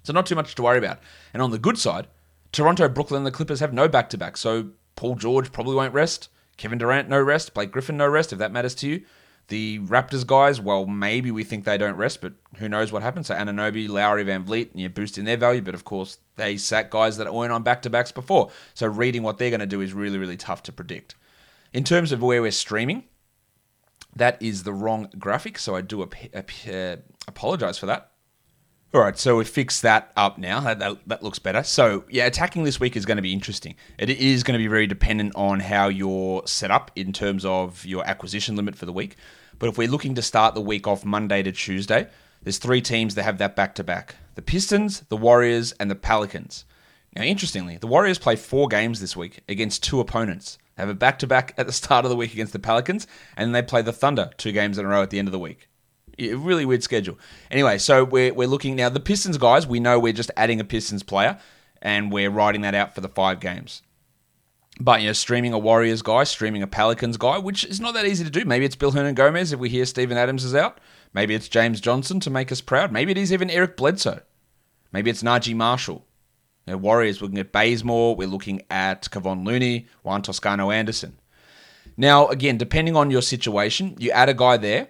So 0.04 0.14
not 0.14 0.26
too 0.26 0.36
much 0.36 0.56
to 0.56 0.62
worry 0.62 0.78
about. 0.78 1.00
And 1.34 1.42
on 1.42 1.52
the 1.52 1.60
good 1.60 1.78
side, 1.78 2.08
Toronto, 2.52 2.88
Brooklyn, 2.88 3.20
and 3.20 3.26
the 3.26 3.32
Clippers 3.32 3.60
have 3.62 3.74
no 3.74 3.88
back 3.88 4.10
to 4.12 4.18
back. 4.18 4.38
So 4.38 4.70
Paul 4.96 5.16
George 5.16 5.52
probably 5.52 5.76
won't 5.76 5.94
rest. 5.94 6.30
Kevin 6.58 6.78
Durant, 6.78 7.10
no 7.10 7.20
rest. 7.20 7.54
Blake 7.54 7.72
Griffin, 7.72 7.98
no 7.98 8.08
rest, 8.08 8.32
if 8.32 8.40
that 8.40 8.52
matters 8.52 8.76
to 8.76 8.88
you. 8.88 9.04
The 9.48 9.80
Raptors 9.80 10.26
guys, 10.26 10.62
well, 10.62 10.86
maybe 10.86 11.30
we 11.30 11.44
think 11.44 11.66
they 11.66 11.78
don't 11.78 11.98
rest, 11.98 12.22
but 12.22 12.34
who 12.58 12.70
knows 12.70 12.92
what 12.92 13.02
happens. 13.04 13.28
So 13.28 13.36
Anunoby, 13.36 13.90
Lowry, 13.90 14.24
Van 14.24 14.46
Vleet, 14.46 14.70
you're 14.74 14.90
boosting 14.90 15.26
their 15.26 15.36
value, 15.36 15.62
but 15.62 15.74
of 15.76 15.84
course 15.84 16.20
they 16.38 16.56
sat 16.56 16.90
guys 16.90 17.18
that 17.18 17.34
weren't 17.34 17.52
on 17.52 17.62
back 17.64 17.82
to 17.82 17.90
backs 17.90 18.12
before. 18.12 18.52
So 18.74 18.88
reading 18.88 19.22
what 19.22 19.38
they're 19.38 19.50
going 19.50 19.60
to 19.60 19.66
do 19.66 19.82
is 19.82 19.92
really, 19.92 20.18
really 20.18 20.38
tough 20.38 20.64
to 20.64 20.72
predict. 20.72 21.16
In 21.74 21.84
terms 21.84 22.14
of 22.14 22.22
where 22.22 22.42
we're 22.42 22.52
streaming, 22.52 23.04
that 24.16 24.42
is 24.42 24.64
the 24.64 24.74
wrong 24.74 25.10
graphic, 25.20 25.58
so 25.58 25.76
I 25.76 25.82
do 25.82 26.04
ap- 26.04 26.34
ap- 26.34 26.52
uh, 26.72 26.98
apologize 27.28 27.78
for 27.78 27.88
that. 27.88 28.12
All 28.94 29.02
right, 29.02 29.18
so 29.18 29.38
we 29.38 29.46
fixed 29.46 29.82
that 29.82 30.12
up 30.16 30.38
now. 30.38 30.60
That, 30.60 30.78
that, 30.78 30.98
that, 31.08 31.24
looks 31.24 31.40
better. 31.40 31.64
So, 31.64 32.04
yeah, 32.12 32.28
attacking 32.28 32.64
this 32.64 32.80
week 32.80 32.96
is 32.96 33.08
going 33.08 33.16
to 33.16 33.24
be 33.24 33.34
interesting. 33.34 33.74
It 33.98 34.12
is 34.12 34.44
going 34.44 34.54
to 34.54 34.64
be 34.64 34.68
very 34.68 34.86
dependent 34.86 35.34
on 35.36 35.62
how 35.62 35.88
you're 35.88 36.44
set 36.46 36.70
up 36.70 36.92
in 36.96 37.12
terms 37.12 37.44
of 37.44 37.84
your 37.88 38.06
acquisition 38.08 38.56
limit 38.56 38.76
for 38.76 38.86
the 38.86 38.94
week. 38.94 39.16
But 39.58 39.70
if 39.70 39.80
we're 39.80 39.88
looking 39.88 40.14
to 40.14 40.22
start 40.22 40.54
the 40.54 40.62
week 40.62 40.86
off 40.86 41.04
Monday 41.04 41.42
to 41.42 41.52
Tuesday, 41.52 42.08
there's 42.44 42.60
three 42.60 42.82
teams 42.82 43.16
that 43.16 43.24
have 43.24 43.40
that 43.40 43.56
back 43.56 43.74
to 43.76 43.84
back 43.84 44.16
the 44.36 44.44
Pistons, 44.44 45.00
the 45.10 45.18
Warriors, 45.18 45.72
and 45.80 45.90
the 45.90 45.96
Pelicans. 45.96 46.64
Now, 47.16 47.24
interestingly, 47.24 47.78
the 47.78 47.88
Warriors 47.88 48.20
play 48.20 48.36
four 48.36 48.68
games 48.68 49.02
this 49.02 49.18
week 49.18 49.42
against 49.50 49.82
two 49.82 50.02
opponents. 50.02 50.60
They 50.76 50.84
have 50.84 50.90
a 50.90 50.94
back 50.94 51.18
to 51.20 51.28
back 51.28 51.56
at 51.58 51.66
the 51.66 51.74
start 51.74 52.06
of 52.06 52.10
the 52.12 52.18
week 52.18 52.34
against 52.34 52.54
the 52.54 52.60
Pelicans, 52.60 53.08
and 53.36 53.48
then 53.48 53.54
they 53.54 53.68
play 53.68 53.82
the 53.82 53.92
Thunder 53.92 54.30
two 54.38 54.52
games 54.52 54.78
in 54.78 54.86
a 54.86 54.88
row 54.88 55.02
at 55.02 55.10
the 55.10 55.18
end 55.18 55.28
of 55.28 55.32
the 55.32 55.40
week 55.40 55.68
really 56.18 56.66
weird 56.66 56.84
schedule. 56.84 57.18
Anyway, 57.52 57.78
so 57.78 58.04
we're, 58.04 58.34
we're 58.34 58.48
looking 58.48 58.76
now. 58.76 58.90
The 58.90 59.00
Pistons 59.00 59.38
guys, 59.38 59.68
we 59.68 59.80
know 59.80 60.00
we're 60.00 60.14
just 60.14 60.32
adding 60.38 60.60
a 60.60 60.64
Pistons 60.64 61.04
player, 61.04 61.40
and 61.82 62.12
we're 62.12 62.30
writing 62.30 62.62
that 62.62 62.76
out 62.76 62.96
for 62.96 63.02
the 63.02 63.10
five 63.10 63.40
games. 63.40 63.82
But 64.80 65.02
you 65.02 65.08
know, 65.08 65.14
streaming 65.14 65.54
a 65.54 65.60
Warriors 65.60 66.02
guy, 66.02 66.24
streaming 66.24 66.64
a 66.64 66.68
Pelicans 66.68 67.18
guy, 67.18 67.38
which 67.38 67.64
is 67.64 67.80
not 67.80 67.94
that 67.94 68.06
easy 68.06 68.24
to 68.24 68.30
do. 68.30 68.44
Maybe 68.44 68.66
it's 68.66 68.76
Bill 68.76 68.92
Hernangomez 68.92 69.54
if 69.54 69.60
we 69.60 69.70
hear 69.70 69.86
Steven 69.86 70.18
Adams 70.18 70.44
is 70.44 70.56
out. 70.56 70.80
Maybe 71.14 71.36
it's 71.36 71.48
James 71.48 71.80
Johnson 71.80 72.20
to 72.22 72.30
make 72.32 72.52
us 72.52 72.62
proud. 72.62 72.92
Maybe 72.92 73.12
it 73.12 73.18
is 73.18 73.32
even 73.32 73.52
Eric 73.52 73.78
Bledsoe. 73.78 74.22
Maybe 74.92 75.12
it's 75.12 75.22
Naji 75.22 75.56
Marshall. 75.56 76.06
You 76.66 76.74
know, 76.74 76.78
Warriors, 76.78 77.22
we're 77.22 77.26
looking 77.26 77.40
at 77.40 77.52
Bazemore. 77.52 78.16
We're 78.16 78.28
looking 78.28 78.64
at 78.70 79.04
Kevon 79.12 79.46
Looney, 79.46 79.88
Juan 80.02 80.22
Toscano 80.22 80.72
Anderson. 80.72 81.20
Now, 81.98 82.28
again, 82.30 82.58
depending 82.58 82.96
on 82.96 83.12
your 83.12 83.22
situation, 83.22 83.96
you 84.00 84.10
add 84.12 84.30
a 84.30 84.34
guy 84.34 84.58
there 84.58 84.88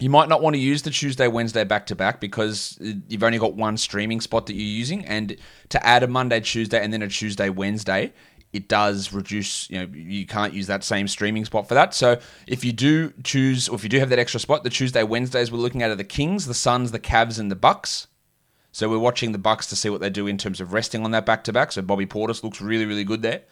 you 0.00 0.10
might 0.10 0.28
not 0.28 0.42
want 0.42 0.54
to 0.54 0.60
use 0.60 0.82
the 0.82 0.90
Tuesday, 0.90 1.28
Wednesday 1.28 1.64
back 1.64 1.86
to 1.86 1.94
back 1.94 2.20
because 2.20 2.78
you've 2.80 3.22
only 3.22 3.38
got 3.38 3.54
one 3.54 3.76
streaming 3.76 4.20
spot 4.20 4.46
that 4.46 4.54
you're 4.54 4.62
using. 4.62 5.04
And 5.04 5.36
to 5.68 5.86
add 5.86 6.02
a 6.02 6.08
Monday, 6.08 6.40
Tuesday, 6.40 6.82
and 6.82 6.92
then 6.92 7.02
a 7.02 7.08
Tuesday, 7.08 7.48
Wednesday 7.48 8.12
it 8.54 8.68
does 8.68 9.12
reduce, 9.12 9.68
you 9.68 9.80
know, 9.80 9.88
you 9.92 10.24
can't 10.24 10.54
use 10.54 10.68
that 10.68 10.84
same 10.84 11.08
streaming 11.08 11.44
spot 11.44 11.66
for 11.66 11.74
that. 11.74 11.92
So 11.92 12.20
if 12.46 12.64
you 12.64 12.72
do 12.72 13.12
choose, 13.24 13.68
or 13.68 13.74
if 13.74 13.82
you 13.82 13.88
do 13.88 13.98
have 13.98 14.10
that 14.10 14.20
extra 14.20 14.38
spot, 14.38 14.62
the 14.62 14.70
Tuesday, 14.70 15.02
Wednesdays 15.02 15.50
we're 15.50 15.58
looking 15.58 15.82
at 15.82 15.90
are 15.90 15.96
the 15.96 16.04
Kings, 16.04 16.46
the 16.46 16.54
Suns, 16.54 16.92
the 16.92 17.00
Cavs, 17.00 17.40
and 17.40 17.50
the 17.50 17.56
Bucks. 17.56 18.06
So 18.70 18.88
we're 18.88 18.98
watching 19.00 19.32
the 19.32 19.38
Bucks 19.38 19.66
to 19.66 19.76
see 19.76 19.90
what 19.90 20.00
they 20.00 20.08
do 20.08 20.28
in 20.28 20.38
terms 20.38 20.60
of 20.60 20.72
resting 20.72 21.04
on 21.04 21.10
that 21.10 21.26
back 21.26 21.42
to 21.44 21.52
back. 21.52 21.72
So 21.72 21.82
Bobby 21.82 22.06
Portis 22.06 22.44
looks 22.44 22.60
really, 22.60 22.86
really 22.86 23.02
good 23.02 23.22
there. 23.22 23.42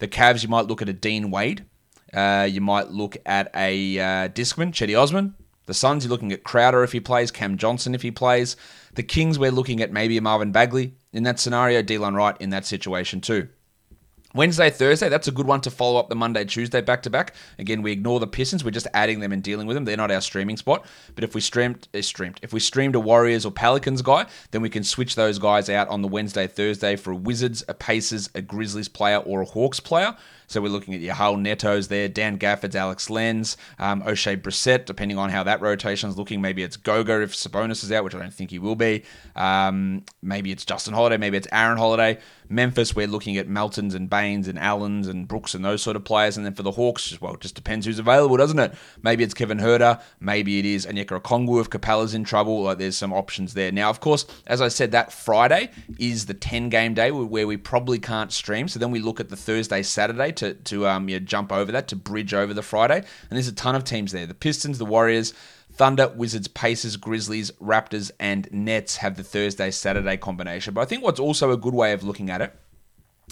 The 0.00 0.08
Cavs, 0.08 0.42
you 0.42 0.48
might 0.48 0.66
look 0.66 0.82
at 0.82 0.88
a 0.88 0.92
Dean 0.92 1.30
Wade. 1.30 1.64
Uh, 2.12 2.48
you 2.50 2.60
might 2.60 2.90
look 2.90 3.16
at 3.24 3.52
a 3.54 4.00
uh, 4.00 4.28
Discman, 4.30 4.72
Cedi 4.72 5.00
Osman. 5.00 5.36
The 5.70 5.74
Suns, 5.74 6.04
you're 6.04 6.10
looking 6.10 6.32
at 6.32 6.42
Crowder 6.42 6.82
if 6.82 6.90
he 6.90 6.98
plays, 6.98 7.30
Cam 7.30 7.56
Johnson 7.56 7.94
if 7.94 8.02
he 8.02 8.10
plays. 8.10 8.56
The 8.96 9.04
Kings, 9.04 9.38
we're 9.38 9.52
looking 9.52 9.80
at 9.80 9.92
maybe 9.92 10.18
Marvin 10.18 10.50
Bagley 10.50 10.94
in 11.12 11.22
that 11.22 11.38
scenario, 11.38 11.80
Delon 11.80 12.16
Wright 12.16 12.36
in 12.40 12.50
that 12.50 12.66
situation 12.66 13.20
too. 13.20 13.46
Wednesday, 14.34 14.68
Thursday, 14.68 15.08
that's 15.08 15.28
a 15.28 15.32
good 15.32 15.46
one 15.46 15.60
to 15.60 15.70
follow 15.70 16.00
up 16.00 16.08
the 16.08 16.16
Monday, 16.16 16.44
Tuesday 16.44 16.80
back 16.80 17.02
to 17.04 17.10
back. 17.10 17.36
Again, 17.56 17.82
we 17.82 17.92
ignore 17.92 18.18
the 18.18 18.26
Pistons. 18.26 18.64
We're 18.64 18.72
just 18.72 18.88
adding 18.94 19.20
them 19.20 19.30
and 19.30 19.44
dealing 19.44 19.68
with 19.68 19.76
them. 19.76 19.84
They're 19.84 19.96
not 19.96 20.10
our 20.10 20.20
streaming 20.20 20.56
spot. 20.56 20.86
But 21.14 21.22
if 21.22 21.36
we 21.36 21.40
streamed, 21.40 21.86
uh, 21.94 22.02
streamed, 22.02 22.40
if 22.42 22.52
we 22.52 22.58
streamed 22.58 22.96
a 22.96 23.00
Warriors 23.00 23.46
or 23.46 23.52
Pelicans 23.52 24.02
guy, 24.02 24.26
then 24.50 24.62
we 24.62 24.70
can 24.70 24.82
switch 24.82 25.14
those 25.14 25.38
guys 25.38 25.70
out 25.70 25.86
on 25.86 26.02
the 26.02 26.08
Wednesday, 26.08 26.48
Thursday 26.48 26.96
for 26.96 27.12
a 27.12 27.16
Wizards, 27.16 27.62
a 27.68 27.74
Pacers, 27.74 28.28
a 28.34 28.42
Grizzlies 28.42 28.88
player, 28.88 29.18
or 29.18 29.42
a 29.42 29.46
Hawks 29.46 29.78
player. 29.78 30.16
So 30.50 30.60
we're 30.60 30.68
looking 30.68 30.94
at 30.94 31.00
your 31.00 31.14
Raul 31.14 31.36
Netos 31.36 31.86
there, 31.86 32.08
Dan 32.08 32.36
Gaffords, 32.36 32.74
Alex 32.74 33.08
Lens, 33.08 33.56
um, 33.78 34.02
Oshae 34.02 34.36
Brissett, 34.36 34.84
depending 34.84 35.16
on 35.16 35.30
how 35.30 35.44
that 35.44 35.60
rotation 35.60 36.10
is 36.10 36.18
looking. 36.18 36.40
Maybe 36.40 36.64
it's 36.64 36.76
Goga 36.76 37.22
if 37.22 37.34
Sabonis 37.34 37.84
is 37.84 37.92
out, 37.92 38.02
which 38.02 38.16
I 38.16 38.18
don't 38.18 38.34
think 38.34 38.50
he 38.50 38.58
will 38.58 38.74
be. 38.74 39.04
Um, 39.36 40.02
maybe 40.22 40.50
it's 40.50 40.64
Justin 40.64 40.92
Holiday, 40.92 41.18
maybe 41.18 41.36
it's 41.36 41.46
Aaron 41.52 41.78
Holiday. 41.78 42.18
Memphis, 42.48 42.96
we're 42.96 43.06
looking 43.06 43.36
at 43.36 43.46
Meltons 43.46 43.94
and 43.94 44.10
Baines 44.10 44.48
and 44.48 44.58
Allens 44.58 45.06
and 45.06 45.28
Brooks 45.28 45.54
and 45.54 45.64
those 45.64 45.82
sort 45.82 45.94
of 45.94 46.02
players. 46.02 46.36
And 46.36 46.44
then 46.44 46.52
for 46.52 46.64
the 46.64 46.72
Hawks, 46.72 47.20
well, 47.20 47.34
it 47.34 47.40
just 47.40 47.54
depends 47.54 47.86
who's 47.86 48.00
available, 48.00 48.36
doesn't 48.36 48.58
it? 48.58 48.74
Maybe 49.02 49.22
it's 49.22 49.34
Kevin 49.34 49.58
Huerter, 49.58 50.02
maybe 50.18 50.58
it 50.58 50.64
is 50.64 50.84
Onyeka 50.84 51.20
Okongwu 51.20 51.60
if 51.60 51.70
Capela's 51.70 52.12
in 52.12 52.24
trouble. 52.24 52.64
Like 52.64 52.78
there's 52.78 52.98
some 52.98 53.12
options 53.12 53.54
there. 53.54 53.70
Now, 53.70 53.88
of 53.88 54.00
course, 54.00 54.26
as 54.48 54.60
I 54.60 54.66
said, 54.66 54.90
that 54.90 55.12
Friday 55.12 55.70
is 56.00 56.26
the 56.26 56.34
10 56.34 56.70
game 56.70 56.92
day 56.92 57.12
where 57.12 57.46
we 57.46 57.56
probably 57.56 58.00
can't 58.00 58.32
stream. 58.32 58.66
So 58.66 58.80
then 58.80 58.90
we 58.90 58.98
look 58.98 59.20
at 59.20 59.28
the 59.28 59.36
Thursday, 59.36 59.84
Saturday 59.84 60.32
to, 60.40 60.54
to 60.54 60.86
um, 60.86 61.08
yeah, 61.08 61.18
jump 61.18 61.52
over 61.52 61.70
that, 61.72 61.88
to 61.88 61.96
bridge 61.96 62.34
over 62.34 62.52
the 62.52 62.62
Friday. 62.62 62.96
And 62.96 63.30
there's 63.30 63.48
a 63.48 63.54
ton 63.54 63.74
of 63.74 63.84
teams 63.84 64.12
there. 64.12 64.26
The 64.26 64.34
Pistons, 64.34 64.78
the 64.78 64.84
Warriors, 64.84 65.32
Thunder, 65.72 66.08
Wizards, 66.08 66.48
Pacers, 66.48 66.96
Grizzlies, 66.96 67.50
Raptors, 67.52 68.10
and 68.18 68.48
Nets 68.50 68.96
have 68.96 69.16
the 69.16 69.22
Thursday 69.22 69.70
Saturday 69.70 70.16
combination. 70.16 70.74
But 70.74 70.80
I 70.80 70.84
think 70.86 71.02
what's 71.02 71.20
also 71.20 71.52
a 71.52 71.56
good 71.56 71.74
way 71.74 71.92
of 71.92 72.02
looking 72.02 72.30
at 72.30 72.40
it 72.40 72.54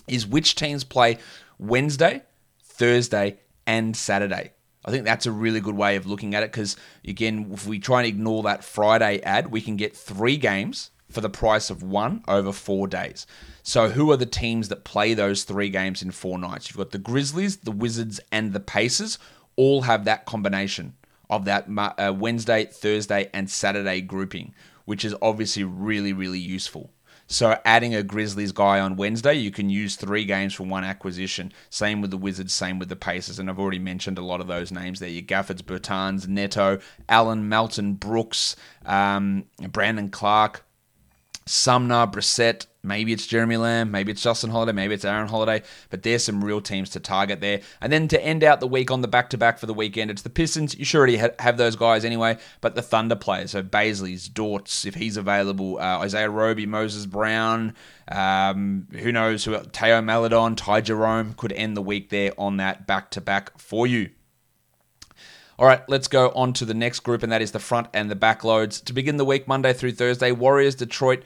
is 0.07 0.27
which 0.27 0.55
teams 0.55 0.85
play 0.85 1.19
Wednesday, 1.59 2.23
Thursday, 2.63 3.39
and 3.67 3.97
Saturday. 3.97 4.53
I 4.85 4.91
think 4.91 5.05
that's 5.05 5.27
a 5.27 5.33
really 5.33 5.61
good 5.61 5.77
way 5.77 5.97
of 5.97 6.07
looking 6.07 6.35
at 6.35 6.43
it 6.43 6.53
because, 6.53 6.77
again, 7.07 7.51
if 7.53 7.67
we 7.67 7.79
try 7.79 8.01
and 8.01 8.09
ignore 8.09 8.45
that 8.45 8.65
Friday 8.65 9.21
ad, 9.23 9.51
we 9.51 9.61
can 9.61 9.77
get 9.77 9.97
three 9.97 10.37
games 10.37 10.91
for 11.11 11.21
the 11.21 11.31
price 11.31 11.71
of 11.71 11.83
one 11.83 12.23
over 12.29 12.53
four 12.53 12.87
days. 12.87 13.27
So, 13.63 13.91
who 13.91 14.11
are 14.11 14.17
the 14.17 14.27
teams 14.27 14.69
that 14.69 14.85
play 14.85 15.15
those 15.15 15.45
three 15.45 15.71
games 15.71 16.03
in 16.03 16.11
four 16.11 16.39
nights? 16.39 16.69
You've 16.69 16.79
got 16.79 16.91
the 16.91 16.99
Grizzlies, 16.99 17.59
the 17.59 17.73
Wizards, 17.73 18.21
and 18.33 18.53
the 18.53 18.61
Pacers, 18.61 19.19
all 19.57 19.83
have 19.83 20.05
that 20.05 20.25
combination 20.25 20.95
of 21.29 21.45
that 21.45 21.67
uh, 21.69 22.15
Wednesday, 22.17 22.65
Thursday, 22.65 23.29
and 23.35 23.51
Saturday 23.51 24.01
grouping, 24.01 24.55
which 24.85 25.05
is 25.05 25.15
obviously 25.21 25.65
really, 25.65 26.13
really 26.13 26.39
useful. 26.39 26.91
So 27.31 27.59
adding 27.67 27.95
a 27.95 28.03
Grizzlies 28.03 28.53
guy 28.53 28.81
on 28.81 28.97
Wednesday, 28.97 29.35
you 29.35 29.51
can 29.51 29.69
use 29.69 29.97
three 29.97 30.25
games 30.25 30.55
for 30.55 30.63
one 30.63 30.83
acquisition. 30.83 31.53
Same 31.69 32.01
with 32.01 32.11
the 32.11 32.17
Wizards, 32.17 32.55
same 32.55 32.79
with 32.79 32.89
the 32.89 32.97
Pacers, 32.97 33.39
and 33.39 33.51
I've 33.51 33.59
already 33.59 33.79
mentioned 33.79 34.17
a 34.17 34.25
lot 34.25 34.41
of 34.41 34.47
those 34.47 34.73
names 34.73 34.99
there. 34.99 35.11
Your 35.11 35.23
Gaffords, 35.23 35.61
Bertans, 35.61 36.27
Neto, 36.27 36.79
Allen, 37.07 37.47
Melton, 37.47 37.95
Brooks, 37.95 38.57
um, 38.87 39.45
Brandon 39.71 40.09
Clarke, 40.09 40.65
Sumner, 41.49 42.07
Brissett, 42.07 42.67
maybe 42.83 43.13
it's 43.13 43.27
Jeremy 43.27 43.57
Lamb, 43.57 43.91
maybe 43.91 44.13
it's 44.13 44.23
Justin 44.23 44.51
Holiday, 44.51 44.73
maybe 44.73 44.95
it's 44.95 45.05
Aaron 45.05 45.29
Holiday, 45.29 45.63
but 45.91 46.03
there's 46.03 46.25
some 46.25 46.45
real 46.45 46.61
teams 46.61 46.91
to 46.91 47.01
target 47.01 47.41
there. 47.41 47.61
And 47.81 47.93
then 47.93 48.09
to 48.09 48.23
end 48.23 48.45
out 48.45 48.61
the 48.61 48.67
week 48.67 48.91
on 48.91 49.01
the 49.01 49.09
back 49.09 49.31
to 49.31 49.39
back 49.39 49.59
for 49.59 49.67
the 49.67 49.75
weekend, 49.75 50.11
it's 50.11 50.23
the 50.23 50.31
Pistons. 50.31 50.79
You 50.79 50.85
should 50.85 50.99
already 50.99 51.17
have 51.39 51.57
those 51.57 51.77
guys 51.77 52.05
anyway, 52.05 52.39
but 52.61 52.75
the 52.75 52.83
Thunder 52.83 53.17
players, 53.17 53.53
so 53.53 53.63
Bazley's, 53.63 54.29
Dortz, 54.29 54.87
if 54.87 54.95
he's 54.95 55.17
available, 55.17 55.79
uh, 55.79 55.99
Isaiah 55.99 56.31
Roby, 56.31 56.67
Moses 56.67 57.07
Brown, 57.07 57.75
um, 58.11 58.87
who 58.93 59.13
knows, 59.13 59.45
who 59.45 59.59
Teo 59.73 60.01
Maledon, 60.01 60.57
Ty 60.57 60.83
Jerome 60.83 61.35
could 61.35 61.53
end 61.53 61.77
the 61.77 61.83
week 61.83 62.11
there 62.11 62.33
on 62.39 62.59
that 62.59 62.87
back 62.87 63.11
to 63.13 63.21
back 63.21 63.59
for 63.59 63.87
you. 63.87 64.11
All 65.59 65.67
right, 65.67 65.83
let's 65.89 66.07
go 66.07 66.29
on 66.37 66.53
to 66.53 66.65
the 66.65 66.73
next 66.73 67.01
group, 67.01 67.25
and 67.25 67.33
that 67.33 67.43
is 67.43 67.51
the 67.51 67.59
front 67.59 67.89
and 67.93 68.09
the 68.09 68.15
back 68.15 68.45
loads. 68.45 68.81
To 68.83 68.93
begin 68.93 69.17
the 69.17 69.25
week, 69.25 69.49
Monday 69.49 69.73
through 69.73 69.91
Thursday, 69.91 70.31
Warriors, 70.31 70.77
Detroit, 70.77 71.25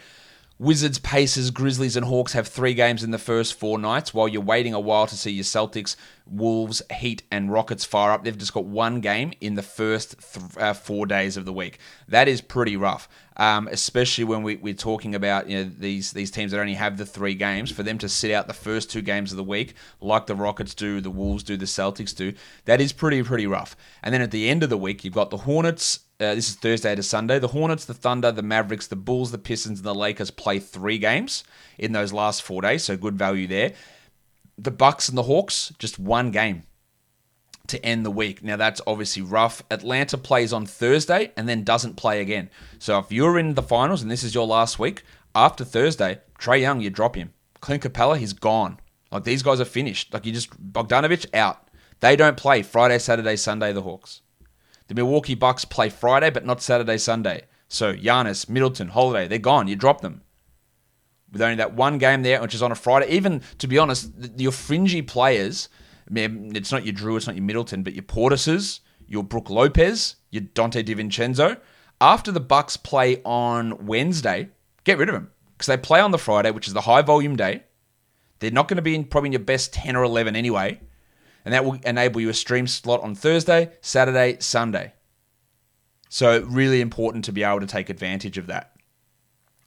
Wizards, 0.62 1.00
Pacers, 1.00 1.50
Grizzlies, 1.50 1.96
and 1.96 2.06
Hawks 2.06 2.34
have 2.34 2.46
three 2.46 2.72
games 2.72 3.02
in 3.02 3.10
the 3.10 3.18
first 3.18 3.54
four 3.54 3.80
nights, 3.80 4.14
while 4.14 4.28
you're 4.28 4.40
waiting 4.40 4.74
a 4.74 4.78
while 4.78 5.08
to 5.08 5.16
see 5.16 5.32
your 5.32 5.42
Celtics, 5.42 5.96
Wolves, 6.24 6.80
Heat, 6.94 7.24
and 7.32 7.52
Rockets 7.52 7.84
fire 7.84 8.12
up. 8.12 8.22
They've 8.22 8.38
just 8.38 8.54
got 8.54 8.64
one 8.64 9.00
game 9.00 9.32
in 9.40 9.56
the 9.56 9.62
first 9.62 10.14
th- 10.20 10.56
uh, 10.56 10.72
four 10.72 11.06
days 11.06 11.36
of 11.36 11.46
the 11.46 11.52
week. 11.52 11.80
That 12.06 12.28
is 12.28 12.40
pretty 12.40 12.76
rough 12.76 13.08
um, 13.36 13.68
especially 13.68 14.24
when 14.24 14.42
we, 14.42 14.56
we're 14.56 14.74
talking 14.74 15.14
about 15.14 15.48
you 15.48 15.58
know 15.58 15.70
these 15.78 16.12
these 16.12 16.30
teams 16.30 16.52
that 16.52 16.60
only 16.60 16.74
have 16.74 16.98
the 16.98 17.06
three 17.06 17.34
games. 17.34 17.70
For 17.70 17.82
them 17.82 17.98
to 17.98 18.08
sit 18.08 18.30
out 18.30 18.46
the 18.46 18.54
first 18.54 18.90
two 18.90 19.02
games 19.02 19.32
of 19.32 19.36
the 19.36 19.44
week, 19.44 19.74
like 20.00 20.26
the 20.26 20.34
Rockets 20.34 20.74
do, 20.74 21.00
the 21.00 21.10
Wolves 21.10 21.42
do, 21.42 21.56
the 21.56 21.64
Celtics 21.64 22.14
do, 22.14 22.34
that 22.64 22.80
is 22.80 22.92
pretty 22.92 23.22
pretty 23.22 23.46
rough. 23.46 23.76
And 24.02 24.12
then 24.12 24.22
at 24.22 24.30
the 24.30 24.48
end 24.48 24.62
of 24.62 24.70
the 24.70 24.76
week, 24.76 25.04
you've 25.04 25.14
got 25.14 25.30
the 25.30 25.38
Hornets. 25.38 26.00
Uh, 26.22 26.36
this 26.36 26.50
is 26.50 26.54
Thursday 26.54 26.94
to 26.94 27.02
Sunday. 27.02 27.40
The 27.40 27.48
Hornets, 27.48 27.84
the 27.84 27.94
Thunder, 27.94 28.30
the 28.30 28.42
Mavericks, 28.42 28.86
the 28.86 28.94
Bulls, 28.94 29.32
the 29.32 29.38
Pistons, 29.38 29.80
and 29.80 29.86
the 29.86 29.92
Lakers 29.94 30.30
play 30.30 30.60
three 30.60 30.96
games 30.96 31.42
in 31.78 31.90
those 31.90 32.12
last 32.12 32.42
four 32.42 32.62
days, 32.62 32.84
so 32.84 32.96
good 32.96 33.18
value 33.18 33.48
there. 33.48 33.72
The 34.56 34.70
Bucks 34.70 35.08
and 35.08 35.18
the 35.18 35.24
Hawks, 35.24 35.72
just 35.80 35.98
one 35.98 36.30
game 36.30 36.62
to 37.66 37.84
end 37.84 38.06
the 38.06 38.10
week. 38.10 38.40
Now, 38.40 38.56
that's 38.56 38.80
obviously 38.86 39.22
rough. 39.22 39.64
Atlanta 39.68 40.16
plays 40.16 40.52
on 40.52 40.64
Thursday 40.64 41.32
and 41.36 41.48
then 41.48 41.64
doesn't 41.64 41.96
play 41.96 42.20
again. 42.20 42.50
So, 42.78 43.00
if 43.00 43.10
you're 43.10 43.36
in 43.36 43.54
the 43.54 43.62
finals 43.62 44.00
and 44.00 44.10
this 44.10 44.22
is 44.22 44.32
your 44.32 44.46
last 44.46 44.78
week, 44.78 45.02
after 45.34 45.64
Thursday, 45.64 46.20
Trae 46.38 46.60
Young, 46.60 46.80
you 46.80 46.90
drop 46.90 47.16
him. 47.16 47.32
Clint 47.60 47.82
Capela, 47.82 48.16
he's 48.16 48.32
gone. 48.32 48.78
Like, 49.10 49.24
these 49.24 49.42
guys 49.42 49.60
are 49.60 49.64
finished. 49.64 50.14
Like, 50.14 50.24
you 50.24 50.32
just, 50.32 50.72
Bogdanovic, 50.72 51.34
out. 51.34 51.66
They 51.98 52.14
don't 52.14 52.36
play 52.36 52.62
Friday, 52.62 52.98
Saturday, 53.00 53.34
Sunday, 53.34 53.72
the 53.72 53.82
Hawks. 53.82 54.20
The 54.88 54.94
Milwaukee 54.94 55.34
Bucks 55.34 55.64
play 55.64 55.88
Friday, 55.88 56.30
but 56.30 56.44
not 56.44 56.62
Saturday, 56.62 56.98
Sunday. 56.98 57.42
So, 57.68 57.94
Giannis, 57.94 58.48
Middleton, 58.48 58.88
Holiday, 58.88 59.28
they're 59.28 59.38
gone. 59.38 59.68
You 59.68 59.76
drop 59.76 60.00
them. 60.00 60.22
With 61.30 61.40
only 61.40 61.56
that 61.56 61.74
one 61.74 61.98
game 61.98 62.22
there, 62.22 62.42
which 62.42 62.54
is 62.54 62.62
on 62.62 62.72
a 62.72 62.74
Friday. 62.74 63.08
Even, 63.10 63.42
to 63.58 63.66
be 63.66 63.78
honest, 63.78 64.12
your 64.36 64.52
fringy 64.52 65.00
players 65.00 65.68
it's 66.14 66.72
not 66.72 66.84
your 66.84 66.94
Jrue, 66.94 67.16
it's 67.16 67.26
not 67.26 67.36
your 67.36 67.44
Middleton, 67.44 67.82
but 67.82 67.94
your 67.94 68.02
Portises, 68.02 68.80
your 69.06 69.22
Brook 69.22 69.50
Lopez, 69.50 70.16
your 70.30 70.42
Donte 70.42 70.84
DiVincenzo. 70.84 71.58
After 72.00 72.32
the 72.32 72.40
Bucks 72.40 72.76
play 72.76 73.22
on 73.24 73.86
Wednesday, 73.86 74.50
get 74.84 74.98
rid 74.98 75.08
of 75.08 75.14
them 75.14 75.30
because 75.52 75.66
they 75.66 75.76
play 75.76 76.00
on 76.00 76.10
the 76.10 76.18
Friday, 76.18 76.50
which 76.50 76.66
is 76.66 76.74
the 76.74 76.82
high 76.82 77.02
volume 77.02 77.36
day. 77.36 77.62
They're 78.40 78.50
not 78.50 78.68
going 78.68 78.76
to 78.76 78.82
be 78.82 78.94
in 78.94 79.04
probably 79.04 79.28
in 79.28 79.32
your 79.32 79.40
best 79.40 79.72
10 79.72 79.94
or 79.94 80.02
11 80.02 80.34
anyway. 80.34 80.80
And 81.44 81.52
that 81.54 81.64
will 81.64 81.78
enable 81.84 82.20
you 82.20 82.28
a 82.28 82.34
stream 82.34 82.66
slot 82.66 83.02
on 83.02 83.14
Thursday, 83.14 83.72
Saturday, 83.80 84.36
Sunday. 84.40 84.92
So, 86.08 86.42
really 86.42 86.80
important 86.80 87.24
to 87.24 87.32
be 87.32 87.42
able 87.42 87.60
to 87.60 87.66
take 87.66 87.88
advantage 87.88 88.36
of 88.36 88.46
that. 88.48 88.71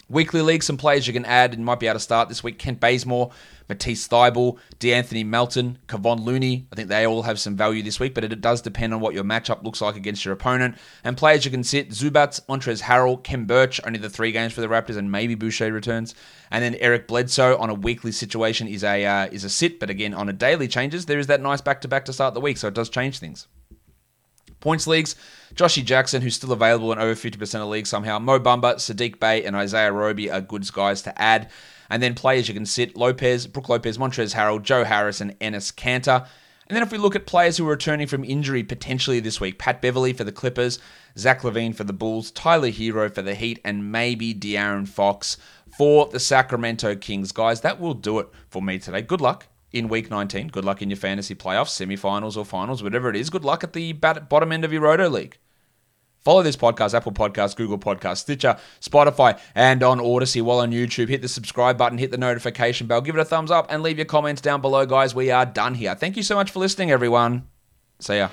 Weekly 0.08 0.42
league, 0.42 0.62
some 0.62 0.78
players 0.78 1.08
you 1.08 1.14
can 1.14 1.26
add 1.26 1.56
and 1.56 1.66
might 1.66 1.80
be 1.80 1.88
able 1.88 1.96
to 1.96 2.00
start 2.00 2.30
this 2.30 2.44
week. 2.44 2.60
Kent 2.60 2.80
Bazemore, 2.80 3.32
Matisse 3.68 4.08
Thybulle, 4.08 4.60
De'Anthony 4.80 5.26
Melton, 5.26 5.80
Kevon 5.88 6.24
Looney. 6.24 6.68
I 6.72 6.76
think 6.76 6.90
they 6.90 7.08
all 7.08 7.24
have 7.24 7.40
some 7.40 7.56
value 7.56 7.82
this 7.82 8.00
week, 8.00 8.14
but 8.14 8.24
it 8.24 8.40
does 8.40 8.62
depend 8.62 8.94
on 8.94 9.00
what 9.00 9.16
your 9.16 9.24
matchup 9.24 9.64
looks 9.64 9.82
like 9.82 9.96
against 9.96 10.24
your 10.24 10.36
opponent. 10.36 10.76
And 11.04 11.18
players 11.18 11.44
you 11.44 11.50
can 11.50 11.64
sit, 11.64 11.90
Zubac, 11.90 12.46
Montrezl 12.46 12.84
Harrell, 12.84 13.24
Khem 13.24 13.46
Birch, 13.46 13.82
only 13.84 13.98
the 13.98 14.10
three 14.10 14.32
games 14.32 14.54
for 14.54 14.62
the 14.62 14.68
Raptors, 14.68 14.98
and 14.98 15.12
maybe 15.12 15.34
Boucher 15.34 15.74
returns. 15.74 16.14
And 16.52 16.64
then 16.64 16.76
Eric 16.76 17.08
Bledsoe 17.08 17.58
on 17.58 17.72
a 17.72 17.74
weekly 17.74 18.12
situation 18.12 18.68
is 18.68 18.84
a 18.84 19.04
uh, 19.06 19.26
is 19.32 19.44
a 19.44 19.50
sit, 19.50 19.80
but 19.80 19.90
again, 19.90 20.14
on 20.14 20.30
a 20.30 20.34
daily 20.34 20.68
changes, 20.68 21.08
there 21.08 21.18
is 21.18 21.28
that 21.28 21.42
nice 21.42 21.62
back-to-back 21.62 22.06
to 22.06 22.14
start 22.14 22.36
the 22.36 22.42
week, 22.42 22.58
so 22.58 22.68
it 22.68 22.76
does 22.76 22.90
change 22.90 23.18
things. 23.18 23.48
Points 24.66 24.88
leagues, 24.88 25.16
Joshy 25.54 25.86
Jackson, 25.86 26.24
who's 26.24 26.34
still 26.34 26.52
available 26.52 26.92
in 26.92 26.98
over 26.98 27.14
50% 27.14 27.62
of 27.62 27.68
leagues 27.68 27.88
somehow. 27.88 28.18
Mo 28.18 28.40
Bamba, 28.40 28.78
Saddiq 28.78 29.20
Bey, 29.20 29.46
and 29.46 29.56
Isaiah 29.56 29.92
Roby 29.92 30.32
are 30.32 30.42
good 30.42 30.68
guys 30.74 31.04
to 31.04 31.22
add. 31.22 31.52
And 31.92 32.02
then 32.02 32.16
players 32.16 32.48
you 32.48 32.56
can 32.56 32.66
sit 32.66 32.98
Lopez, 32.98 33.46
Brook 33.46 33.70
Lopez, 33.70 34.00
Montrezl 34.00 34.34
Harrell, 34.34 34.60
Joe 34.60 34.84
Harris, 34.84 35.22
and 35.22 35.40
Enes 35.40 35.72
Kanter. 35.72 36.26
And 36.66 36.76
then 36.76 36.82
if 36.82 36.92
we 36.92 36.98
look 36.98 37.16
at 37.16 37.28
players 37.28 37.58
who 37.58 37.68
are 37.68 37.74
returning 37.74 38.08
from 38.08 38.24
injury 38.24 38.64
potentially 38.64 39.20
this 39.20 39.40
week, 39.40 39.60
Pat 39.60 39.84
Beverley 39.84 40.14
for 40.14 40.24
the 40.24 40.32
Clippers, 40.32 40.80
Zach 41.16 41.44
LaVine 41.44 41.76
for 41.76 41.84
the 41.84 41.94
Bulls, 41.94 42.32
Tyler 42.32 42.72
Herro 42.72 43.14
for 43.14 43.22
the 43.22 43.36
Heat, 43.36 43.62
and 43.64 43.92
maybe 43.92 44.34
De'Aaron 44.34 44.88
Fox 44.88 45.38
for 45.78 46.08
the 46.08 46.20
Sacramento 46.20 46.96
Kings. 46.96 47.32
Guys, 47.32 47.62
that 47.62 47.80
will 47.80 47.94
do 47.94 48.18
it 48.18 48.30
for 48.48 48.64
me 48.64 48.80
today. 48.80 49.04
Good 49.04 49.22
luck 49.22 49.46
in 49.76 49.90
week 49.90 50.10
19. 50.10 50.48
Good 50.48 50.66
luck 50.66 50.82
in 50.82 50.90
your 50.90 50.98
fantasy 50.98 51.36
playoffs, 51.36 51.76
semifinals, 51.76 52.38
or 52.38 52.46
finals, 52.46 52.82
whatever 52.82 53.10
it 53.10 53.16
is. 53.16 53.30
Good 53.30 53.44
luck 53.44 53.64
at 53.64 53.74
the 53.74 53.94
bottom 53.94 54.52
end 54.52 54.64
of 54.64 54.72
your 54.72 54.82
Roto 54.82 55.10
League. 55.10 55.38
Follow 56.24 56.42
this 56.42 56.56
podcast, 56.56 56.96
Apple 56.96 57.12
Podcasts, 57.12 57.56
Google 57.56 57.78
Podcasts, 57.78 58.18
Stitcher, 58.18 58.58
Spotify, 58.82 59.40
and 59.54 59.84
on 59.84 60.00
Odysee 60.00 60.42
while 60.42 60.60
on 60.60 60.72
YouTube. 60.72 61.08
Hit 61.08 61.22
the 61.22 61.28
subscribe 61.28 61.78
button, 61.78 62.00
hit 62.00 62.10
the 62.10 62.18
notification 62.18 62.88
bell, 62.88 63.02
give 63.02 63.16
it 63.16 63.22
a 63.22 63.26
thumbs 63.26 63.52
up, 63.52 63.68
and 63.70 63.84
leave 63.84 64.00
your 64.00 64.06
comments 64.06 64.42
down 64.42 64.60
below, 64.60 64.88
guys. 64.88 65.14
We 65.14 65.30
are 65.30 65.46
done 65.46 65.76
here. 65.76 65.94
Thank 65.94 66.18
you 66.18 66.24
so 66.24 66.36
much 66.36 66.50
for 66.50 66.58
listening, 66.60 66.90
everyone. 66.90 67.48
See 68.00 68.18
ya. 68.18 68.30